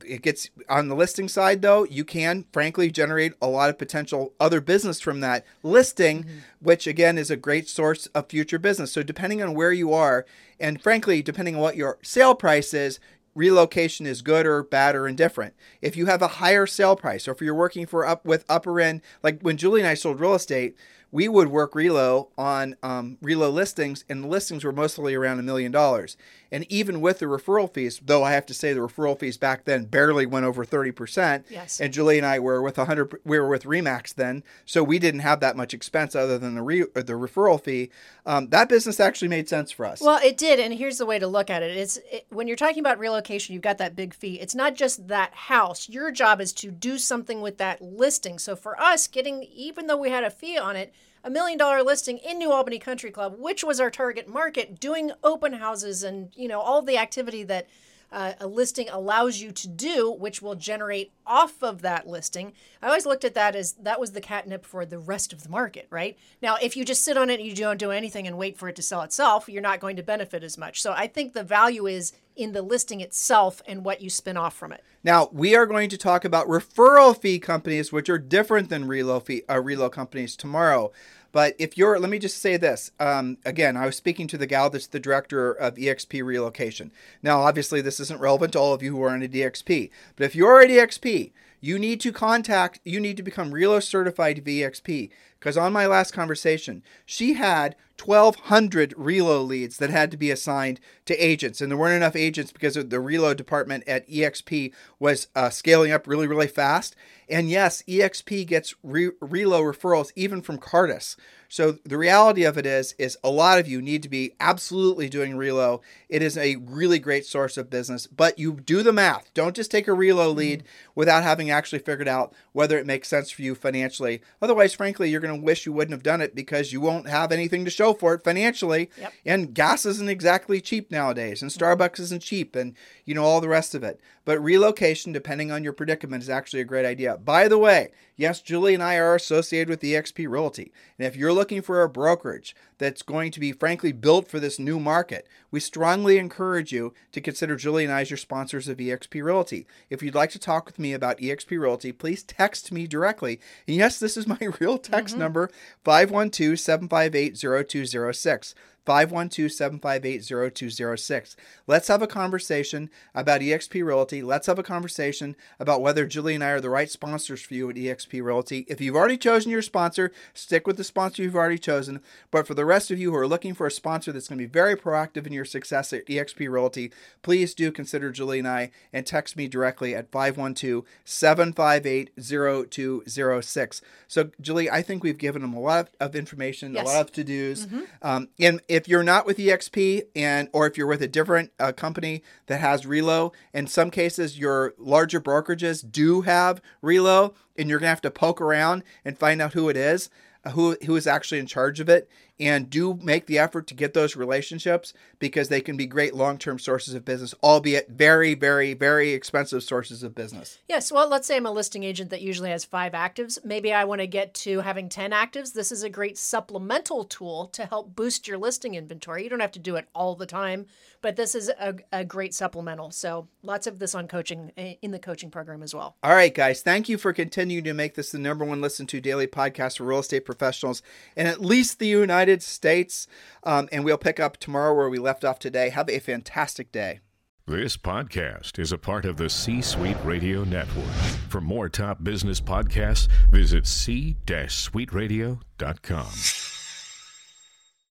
it 0.05 0.23
gets 0.23 0.51
on 0.69 0.89
the 0.89 0.97
listing 0.97 1.29
side 1.29 1.63
though. 1.63 1.85
You 1.85 2.05
can, 2.05 2.45
frankly, 2.53 2.91
generate 2.91 3.35
a 3.41 3.47
lot 3.47 3.71
of 3.71 3.79
potential 3.79 4.33
other 4.41 4.61
business 4.61 5.01
from 5.01 5.21
that 5.21 5.47
listing, 5.63 6.25
Mm-hmm. 6.25 6.39
which 6.61 6.87
again 6.89 7.17
is 7.19 7.31
a 7.31 7.37
great 7.37 7.69
source 7.69 8.07
of 8.09 8.29
future 8.29 8.59
business. 8.59 8.91
So, 8.91 9.05
depending 9.05 9.41
on 9.43 9.55
where 9.55 9.73
you 9.73 9.93
are, 9.93 10.27
and 10.59 10.83
frankly, 10.83 11.23
depending 11.23 11.55
on 11.55 11.61
what 11.61 11.77
your 11.77 11.99
sale 12.03 12.35
price 12.35 12.75
is, 12.75 12.99
relocation 13.35 14.05
is 14.07 14.21
good 14.23 14.47
or 14.47 14.65
bad 14.65 14.97
or 14.97 15.07
indifferent. 15.07 15.55
If 15.81 15.97
you 15.97 16.07
have 16.07 16.23
a 16.23 16.29
higher 16.43 16.67
sale 16.67 16.97
price, 16.97 17.29
or 17.29 17.33
if 17.33 17.41
you're 17.41 17.55
working 17.55 17.87
for 17.87 18.05
up 18.05 18.25
with 18.25 18.45
upper 18.49 18.81
end, 18.81 19.01
like 19.23 19.41
when 19.43 19.57
Julie 19.57 19.81
and 19.81 19.89
I 19.89 19.95
sold 19.95 20.19
real 20.19 20.35
estate, 20.35 20.75
we 21.11 21.29
would 21.29 21.49
work 21.49 21.73
relo 21.73 22.29
on 22.37 22.77
um, 22.83 23.19
relo 23.23 23.53
listings, 23.53 24.05
and 24.09 24.25
the 24.25 24.29
listings 24.29 24.65
were 24.65 24.73
mostly 24.73 25.15
around 25.15 25.39
a 25.39 25.43
million 25.43 25.73
dollars. 25.73 26.17
And 26.51 26.65
even 26.71 27.01
with 27.01 27.19
the 27.19 27.27
referral 27.27 27.73
fees, 27.73 28.01
though 28.05 28.25
I 28.25 28.33
have 28.33 28.47
to 28.47 28.55
say 28.55 28.73
the 28.73 28.81
referral 28.81 29.19
fees 29.19 29.37
back 29.37 29.65
then 29.65 29.85
barely 29.85 30.25
went 30.25 30.47
over 30.47 30.65
thirty 30.65 30.93
percent. 30.93 31.45
Yes. 31.51 31.81
And 31.81 31.93
Julie 31.93 32.17
and 32.17 32.27
I 32.27 32.39
were 32.39 32.63
with 32.63 32.77
hundred. 32.77 33.21
We 33.25 33.39
were 33.39 33.49
with 33.49 33.65
Remax 33.65 34.15
then, 34.15 34.43
so 34.65 34.83
we 34.83 34.99
didn't 34.99 35.21
have 35.21 35.41
that 35.41 35.57
much 35.57 35.75
expense 35.75 36.15
other 36.15 36.39
than 36.39 36.55
the 36.55 36.63
re, 36.63 36.83
uh, 36.83 37.03
the 37.03 37.13
referral 37.13 37.63
fee. 37.63 37.91
Um, 38.25 38.49
that 38.49 38.69
business 38.69 38.99
actually 38.99 39.29
made 39.29 39.49
sense 39.49 39.71
for 39.71 39.85
us. 39.85 40.01
Well, 40.01 40.21
it 40.25 40.37
did, 40.39 40.59
and 40.59 40.73
here's 40.73 40.99
the 40.99 41.07
way 41.07 41.19
to 41.19 41.27
look 41.27 41.51
at 41.51 41.63
it: 41.63 41.77
it's 41.77 41.99
it, 42.11 42.27
when 42.31 42.49
you're 42.49 42.57
talking 42.57 42.81
about 42.81 42.99
relocation, 42.99 43.53
you've 43.53 43.63
got 43.63 43.79
that 43.79 43.95
big 43.95 44.15
fee. 44.15 44.41
It's 44.41 44.55
not 44.55 44.75
just 44.75 45.09
that 45.09 45.35
house. 45.35 45.89
Your 45.89 46.11
job 46.11 46.41
is 46.41 46.53
to 46.55 46.71
do 46.71 46.97
something 46.99 47.41
with 47.41 47.59
that 47.59 47.83
listing. 47.83 48.39
So 48.39 48.57
for 48.57 48.81
us, 48.81 49.07
getting 49.07 49.43
even 49.43 49.87
though 49.87 49.99
we 49.99 50.11
had 50.11 50.25
a 50.25 50.31
fee 50.31 50.57
on 50.57 50.77
it, 50.77 50.95
a 51.25 51.31
million 51.31 51.59
dollar 51.59 51.83
listing 51.83 52.19
in 52.19 52.39
New 52.39 52.53
Albany 52.53 52.79
Country 52.79 53.11
Club, 53.11 53.37
which 53.39 53.65
was 53.65 53.81
our 53.81 53.91
target 53.91 54.29
market, 54.29 54.81
doing 54.81 55.13
open 55.23 55.55
houses 55.55 56.03
and 56.03 56.31
you 56.35 56.49
know 56.49 56.61
all 56.61 56.83
the 56.83 56.99
activity 56.99 57.43
that 57.45 57.67
uh, 58.11 58.33
a 58.41 58.47
listing 58.47 58.89
allows 58.89 59.41
you 59.41 59.53
to 59.53 59.69
do, 59.69 60.11
which 60.11 60.41
will 60.41 60.55
generate 60.55 61.13
off 61.27 61.63
of 61.63 61.83
that 61.83 62.09
listing. 62.09 62.53
I 62.83 62.87
always 62.87 63.07
looked 63.07 63.25
at 63.25 63.35
that 63.35 63.55
as 63.55 63.73
that 63.75 64.01
was 64.01 64.13
the 64.13 64.21
catnip 64.21 64.65
for 64.65 64.87
the 64.87 64.99
rest 64.99 65.33
of 65.33 65.43
the 65.43 65.49
market, 65.49 65.87
right? 65.91 66.17
Now, 66.41 66.57
if 66.63 66.77
you 66.77 66.85
just 66.85 67.05
sit 67.05 67.17
on 67.17 67.31
it 67.31 67.41
and 67.41 67.49
you 67.49 67.55
don't 67.55 67.79
do 67.79 67.91
anything 67.91 68.27
and 68.27 68.39
wait 68.39 68.57
for 68.57 68.69
it 68.69 68.77
to 68.77 68.83
sell 68.83 69.03
itself, 69.03 69.49
you're 69.49 69.63
not 69.63 69.81
going 69.81 69.97
to 69.97 70.03
benefit 70.03 70.43
as 70.43 70.57
much. 70.57 70.81
So 70.81 70.93
I 70.93 71.07
think 71.07 71.33
the 71.33 71.45
value 71.45 71.87
is 71.87 72.13
in 72.39 72.53
the 72.53 72.63
listing 72.63 73.01
itself 73.01 73.61
and 73.67 73.85
what 73.85 74.01
you 74.01 74.09
spin 74.09 74.37
off 74.37 74.55
from 74.55 74.73
it. 74.73 74.83
Now 75.05 75.29
we 75.33 75.55
are 75.55 75.67
going 75.67 75.91
to 75.91 75.99
talk 75.99 76.25
about 76.25 76.47
referral 76.49 77.17
fee 77.17 77.39
companies, 77.39 77.93
which 77.93 78.09
are 78.09 78.19
different 78.19 78.69
than 78.69 78.89
relo 78.89 79.23
fee 79.23 79.43
uh, 79.49 79.55
relo 79.55 79.91
companies 79.91 80.37
tomorrow. 80.37 80.93
But 81.31 81.55
if 81.59 81.77
you're, 81.77 81.99
let 81.99 82.11
me 82.11 82.19
just 82.19 82.39
say 82.39 82.57
this 82.57 82.91
um, 82.99 83.37
again. 83.45 83.77
I 83.77 83.85
was 83.85 83.97
speaking 83.97 84.29
to 84.29 84.39
the 84.39 84.47
gal 84.47 84.71
that's 84.71 84.87
the 84.87 84.99
director 84.99 85.53
of 85.53 85.75
EXP 85.75 86.25
relocation. 86.25 86.91
Now, 87.23 87.43
obviously, 87.43 87.81
this 87.83 88.01
isn't 88.01 88.21
relevant 88.21 88.55
to 88.55 88.59
all 88.59 88.73
of 88.73 88.83
you 88.83 88.97
who 88.97 89.03
are 89.03 89.11
on 89.11 89.23
a 89.23 89.29
DXP. 89.29 89.91
But 90.17 90.25
if 90.25 90.35
you're 90.35 90.61
a 90.61 90.67
DXP, 90.67 91.33
you 91.61 91.79
need 91.79 92.01
to 92.01 92.13
contact. 92.13 92.81
You 92.85 93.01
need 93.01 93.17
to 93.17 93.23
become 93.23 93.53
Relo 93.53 93.83
certified 93.83 94.45
VXP 94.45 95.11
because 95.39 95.57
on 95.57 95.73
my 95.73 95.87
last 95.87 96.13
conversation, 96.13 96.83
she 97.07 97.35
had 97.35 97.77
1,200 98.03 98.95
relo 98.97 99.47
leads 99.47 99.79
that 99.79 99.91
had 99.91 100.11
to 100.11 100.17
be 100.17 100.31
assigned 100.31 100.81
to 101.05 101.17
agents, 101.17 101.61
and 101.61 101.71
there 101.71 101.79
weren't 101.79 101.97
enough 101.97 102.15
agents 102.15 102.53
because 102.53 102.77
of 102.77 102.91
the 102.91 102.97
relo 102.97 103.37
department 103.37 103.85
at 103.87 104.09
EXP 104.09 104.73
was 104.99 105.29
uh, 105.35 105.51
scaling 105.51 105.91
up 105.91 106.07
really, 106.07 106.27
really 106.27 106.47
fast. 106.47 106.95
And 107.29 107.51
yes, 107.51 107.83
EXP 107.83 108.47
gets 108.47 108.75
re- 108.83 109.11
Relo 109.21 109.61
referrals 109.61 110.13
even 110.17 110.41
from 110.41 110.59
Cartus. 110.59 111.17
So 111.51 111.73
the 111.85 111.99
reality 111.99 112.45
of 112.45 112.59
it 112.59 112.67
is, 112.67 112.95
is 112.99 113.19
a 113.25 113.31
lot 113.31 113.59
of 113.59 113.67
you 113.67 113.81
need 113.81 114.03
to 114.03 114.09
be 114.09 114.33
absolutely 114.39 115.09
doing 115.09 115.33
relo. 115.33 115.81
It 116.09 116.23
is 116.23 116.37
a 116.37 116.57
really 116.57 116.99
great 116.99 117.25
source 117.25 117.57
of 117.57 117.71
business, 117.71 118.07
but 118.07 118.39
you 118.39 118.53
do 118.53 118.83
the 118.83 118.93
math. 118.93 119.33
Don't 119.33 119.57
just 119.57 119.71
take 119.71 119.89
a 119.89 119.93
relo 119.93 120.35
lead 120.35 120.65
without 120.95 121.23
having 121.23 121.51
actually 121.51 121.79
figured 121.79 122.09
out 122.09 122.35
whether 122.53 122.79
it 122.79 122.87
makes 122.87 123.09
sense 123.09 123.31
for 123.31 123.43
you 123.43 123.55
financially. 123.55 124.21
Otherwise, 124.43 124.75
frankly, 124.75 125.11
you're 125.11 125.21
going 125.21 125.28
to 125.29 125.43
wish 125.43 125.67
you 125.67 125.73
wouldn't 125.73 125.93
have 125.93 126.03
done 126.03 126.21
it 126.21 126.35
because 126.35 126.73
you 126.73 126.81
won't 126.81 127.09
have 127.09 127.33
anything 127.33 127.65
to 127.65 127.71
show 127.71 127.93
for 127.93 128.15
it 128.15 128.25
financially. 128.25 128.91
Yep. 128.99 129.13
And 129.27 129.55
gas 129.55 129.87
isn't 129.87 130.09
exactly 130.09 130.61
cheap 130.61 130.91
nowadays, 130.91 131.43
and 131.43 131.51
Starbucks 131.51 132.01
isn't 132.01 132.23
cheap, 132.23 132.57
and 132.57 132.75
you 133.05 133.15
know 133.15 133.25
all 133.25 133.41
the 133.41 133.49
rest 133.49 133.75
of 133.75 133.83
it. 133.83 134.01
But 134.29 134.45
relocation, 134.45 135.15
depending 135.15 135.51
on 135.51 135.65
your 135.65 135.73
predicament, 135.73 136.23
is 136.23 136.29
actually 136.29 136.61
a 136.61 136.65
great 136.65 136.85
idea. 136.85 137.17
By 137.17 137.49
the 137.49 137.57
way, 137.57 137.93
yes, 138.15 138.43
Julie 138.43 138.75
and 138.75 138.83
I 138.83 138.97
are 138.97 139.15
associated 139.15 139.71
with 139.71 139.81
EXP 139.81 140.29
Realty, 140.29 140.71
and 140.99 141.07
if 141.07 141.17
you're 141.17 141.33
looking 141.33 141.63
for 141.63 141.81
a 141.81 141.89
brokerage 141.89 142.55
that's 142.77 143.01
going 143.01 143.31
to 143.31 143.41
be 143.41 143.53
frankly 143.53 143.91
built 143.91 144.29
for 144.29 144.39
this 144.39 144.59
new 144.59 144.79
market, 144.79 145.27
we 145.51 145.61
strongly 145.61 146.19
encourage 146.19 146.73
you 146.73 146.93
to 147.13 147.23
consider 147.23 147.57
Julie 147.57 147.85
and 147.85 147.93
I 147.95 148.03
as 148.03 148.11
your 148.11 148.19
sponsors 148.19 148.69
of 148.69 148.77
EXP 148.77 149.25
Realty. 149.25 149.67
If 149.89 150.03
you'd 150.03 150.15
like 150.15 150.33
to 150.33 150.39
talk 150.39 150.67
with 150.67 150.79
me 150.79 150.93
about 150.93 151.21
EXP 151.21 151.59
Realty, 151.59 151.91
please 151.91 152.23
text 152.23 152.71
me 152.71 152.87
directly. 152.87 153.41
And 153.67 153.79
yes, 153.79 153.99
this 153.99 154.19
is 154.19 154.27
my 154.27 154.37
real 154.61 154.77
text 154.77 155.15
mm-hmm. 155.15 155.23
number 155.23 155.51
512 155.85 156.61
758 156.61 157.35
0206. 157.67 158.55
512 158.87 159.53
758 159.53 160.23
0206. 160.55 161.37
Let's 161.67 161.89
have 161.89 162.01
a 162.01 162.07
conversation 162.07 162.89
about 163.15 163.41
EXP 163.43 163.85
Realty. 163.85 164.23
Let's 164.23 164.47
have 164.47 164.59
a 164.59 164.63
conversation 164.63 165.37
about 165.61 165.83
whether 165.83 166.07
Julie 166.07 166.35
and 166.35 166.43
I 166.43 166.51
are 166.51 166.61
the 166.61 166.71
right 166.71 166.91
sponsors 166.91 167.43
for 167.43 167.53
you 167.55 167.69
at 167.69 167.77
EXP 167.77 168.23
Realty. 168.23 168.65
If 168.69 168.81
you've 168.81 168.97
already 168.97 169.19
chosen 169.19 169.51
your 169.51 169.61
sponsor, 169.63 170.11
stick 170.33 170.67
with 170.67 170.77
the 170.79 170.85
sponsor 170.85 171.23
you've 171.23 171.37
already 171.37 171.59
chosen. 171.59 172.01
But 172.31 172.47
for 172.47 172.55
the 172.55 172.65
rest 172.65 172.91
of 172.91 172.99
you 172.99 173.11
who 173.11 173.17
are 173.19 173.27
looking 173.29 173.53
for 173.55 173.67
a 173.67 173.71
sponsor 173.71 174.11
that's 174.13 174.29
going 174.29 174.39
to 174.39 174.45
be 174.47 174.51
very 174.51 174.75
proactive 174.77 175.27
in 175.27 175.33
your 175.33 175.45
success 175.45 175.93
at 175.93 176.07
EXP 176.07 176.51
Realty, 176.51 176.91
please 177.23 177.55
do 177.55 177.71
consider 177.71 178.11
Julie 178.11 178.39
and 178.39 178.49
I 178.49 178.71
and 178.93 179.05
text 179.05 179.37
me 179.37 179.49
directly 179.49 179.95
at 179.95 180.11
512 180.11 180.85
758 181.05 182.11
0206. 182.17 183.83
So, 184.07 184.31
Julie, 184.41 184.71
I 184.71 184.83
think 184.83 185.03
we've 185.03 185.19
given 185.19 185.43
them 185.43 185.53
a 185.55 185.61
lot 185.61 185.91
of 186.01 186.15
information, 186.17 186.75
Yes. 186.75 186.85
a 186.87 186.89
lot 186.91 187.01
of 187.01 187.13
to 187.13 187.25
dos. 187.25 187.67
Um, 188.03 188.29
and 188.39 188.61
if 188.69 188.78
you're 188.87 189.03
not 189.03 189.27
with 189.27 189.39
EXP, 189.39 190.03
and 190.15 190.49
or 190.53 190.67
if 190.67 190.77
you're 190.77 190.87
with 190.87 191.03
a 191.03 191.09
different 191.09 191.51
uh, 191.59 191.73
company 191.73 192.23
that 192.47 192.61
has 192.61 192.85
Relo, 192.85 193.33
in 193.53 193.67
some 193.67 193.91
cases 193.91 194.39
your 194.39 194.75
larger 194.79 195.21
brokerages 195.21 195.91
do 195.91 196.21
have 196.21 196.61
Relo, 196.83 197.35
and 197.57 197.69
you're 197.69 197.79
gonna 197.79 197.89
have 197.89 198.03
to 198.03 198.11
poke 198.11 198.41
around 198.41 198.85
and 199.05 199.19
find 199.19 199.41
out 199.41 199.55
who 199.55 199.69
it 199.69 199.77
is, 199.77 200.11
uh, 200.45 200.51
who 200.51 200.77
who 200.85 200.95
is 200.97 201.07
actually 201.07 201.39
in 201.39 201.47
charge 201.47 201.81
of 201.81 201.89
it, 201.89 202.09
and 202.41 202.71
do 202.71 202.95
make 203.03 203.27
the 203.27 203.39
effort 203.39 203.67
to 203.67 203.75
get 203.75 203.95
those 203.95 204.17
relationships 204.17 204.93
because 205.19 205.49
they 205.49 205.61
can 205.61 205.77
be 205.77 205.87
great 205.87 206.15
long-term 206.15 206.59
sources 206.59 206.95
of 206.95 207.05
business, 207.05 207.35
albeit 207.43 207.89
very, 207.89 208.35
very, 208.35 208.75
very 208.75 209.13
expensive 209.13 209.63
sources 209.63 210.03
of 210.03 210.15
business. 210.15 210.59
Yes, 210.69 210.93
well, 210.93 211.09
let's 211.09 211.27
say 211.27 211.37
I'm 211.37 211.47
a 211.47 211.51
listing 211.51 211.83
agent 211.83 212.11
that 212.11 212.23
usually 212.23 212.51
has 212.51 212.65
five 212.65 212.93
actives. 212.93 213.45
Maybe 213.45 213.73
I 213.73 213.85
want 213.85 214.01
to 214.01 214.07
get 214.07 214.35
to 214.35 214.61
having 214.61 214.89
10 214.89 215.11
actives. 215.11 215.53
This 215.53 215.73
is 215.73 215.83
a 215.83 215.91
great 215.91 216.17
supplemental 216.17 217.05
tool 217.05 217.47
to 217.49 217.67
help 217.67 217.97
boost 217.97 218.29
your 218.29 218.39
listing 218.39 218.75
inventory. 218.75 219.25
You 219.25 219.31
don't 219.31 219.41
have 219.41 219.53
to 219.53 219.59
do 219.59 219.77
it 219.77 219.89
all 219.95 220.15
the 220.15 220.27
time, 220.27 220.67
but 221.01 221.17
this 221.17 221.35
is 221.35 221.49
a, 221.49 221.75
a 221.93 222.05
great 222.05 222.35
supplemental. 222.35 222.91
So 222.91 223.29
lots 223.43 223.67
of 223.67 223.79
this 223.79 223.95
on 223.95 224.09
coaching 224.09 224.53
eh, 224.57 224.75
in 224.83 224.91
the 224.93 224.99
coaching 224.99 225.31
program 225.31 225.63
as 225.63 225.75
well. 225.75 225.97
All 226.03 226.13
right, 226.13 226.35
guys. 226.35 226.63
Thank 226.63 226.89
you 226.89 226.99
for 226.99 227.13
continuing 227.13 227.65
to 227.65 227.75
make 227.75 227.95
this 227.95 228.13
the 228.13 228.19
number 228.19 228.45
one 228.45 228.61
listen 228.61 228.87
to 228.89 229.01
daily 229.01 229.27
podcast 229.27 229.79
for 229.79 229.85
real 229.85 229.99
estate 229.99 230.25
professionals 230.25 230.83
in 231.17 231.27
at 231.27 231.41
least 231.41 231.79
the 231.79 231.89
United 232.29 232.43
States. 232.43 233.07
Um, 233.43 233.69
and 233.73 233.85
we'll 233.85 233.99
pick 233.99 234.21
up 234.21 234.37
tomorrow 234.37 234.75
where 234.75 234.91
we 234.91 234.99
left 234.99 235.25
off 235.25 235.39
today. 235.39 235.71
Have 235.71 235.89
a 235.89 235.99
fantastic 235.99 236.71
day. 236.73 237.01
This 237.47 237.79
podcast 237.79 238.59
is 238.59 238.73
a 238.73 238.79
part 238.79 239.07
of 239.07 239.17
the 239.17 239.31
C 239.31 239.63
Suite 239.63 239.97
Radio 240.05 240.45
Network. 240.45 240.85
For 241.31 241.41
more 241.41 241.71
top 241.71 242.05
business 242.05 242.43
podcasts, 242.43 243.09
visit 243.31 243.67
c-suiteradio.com. 243.67 246.58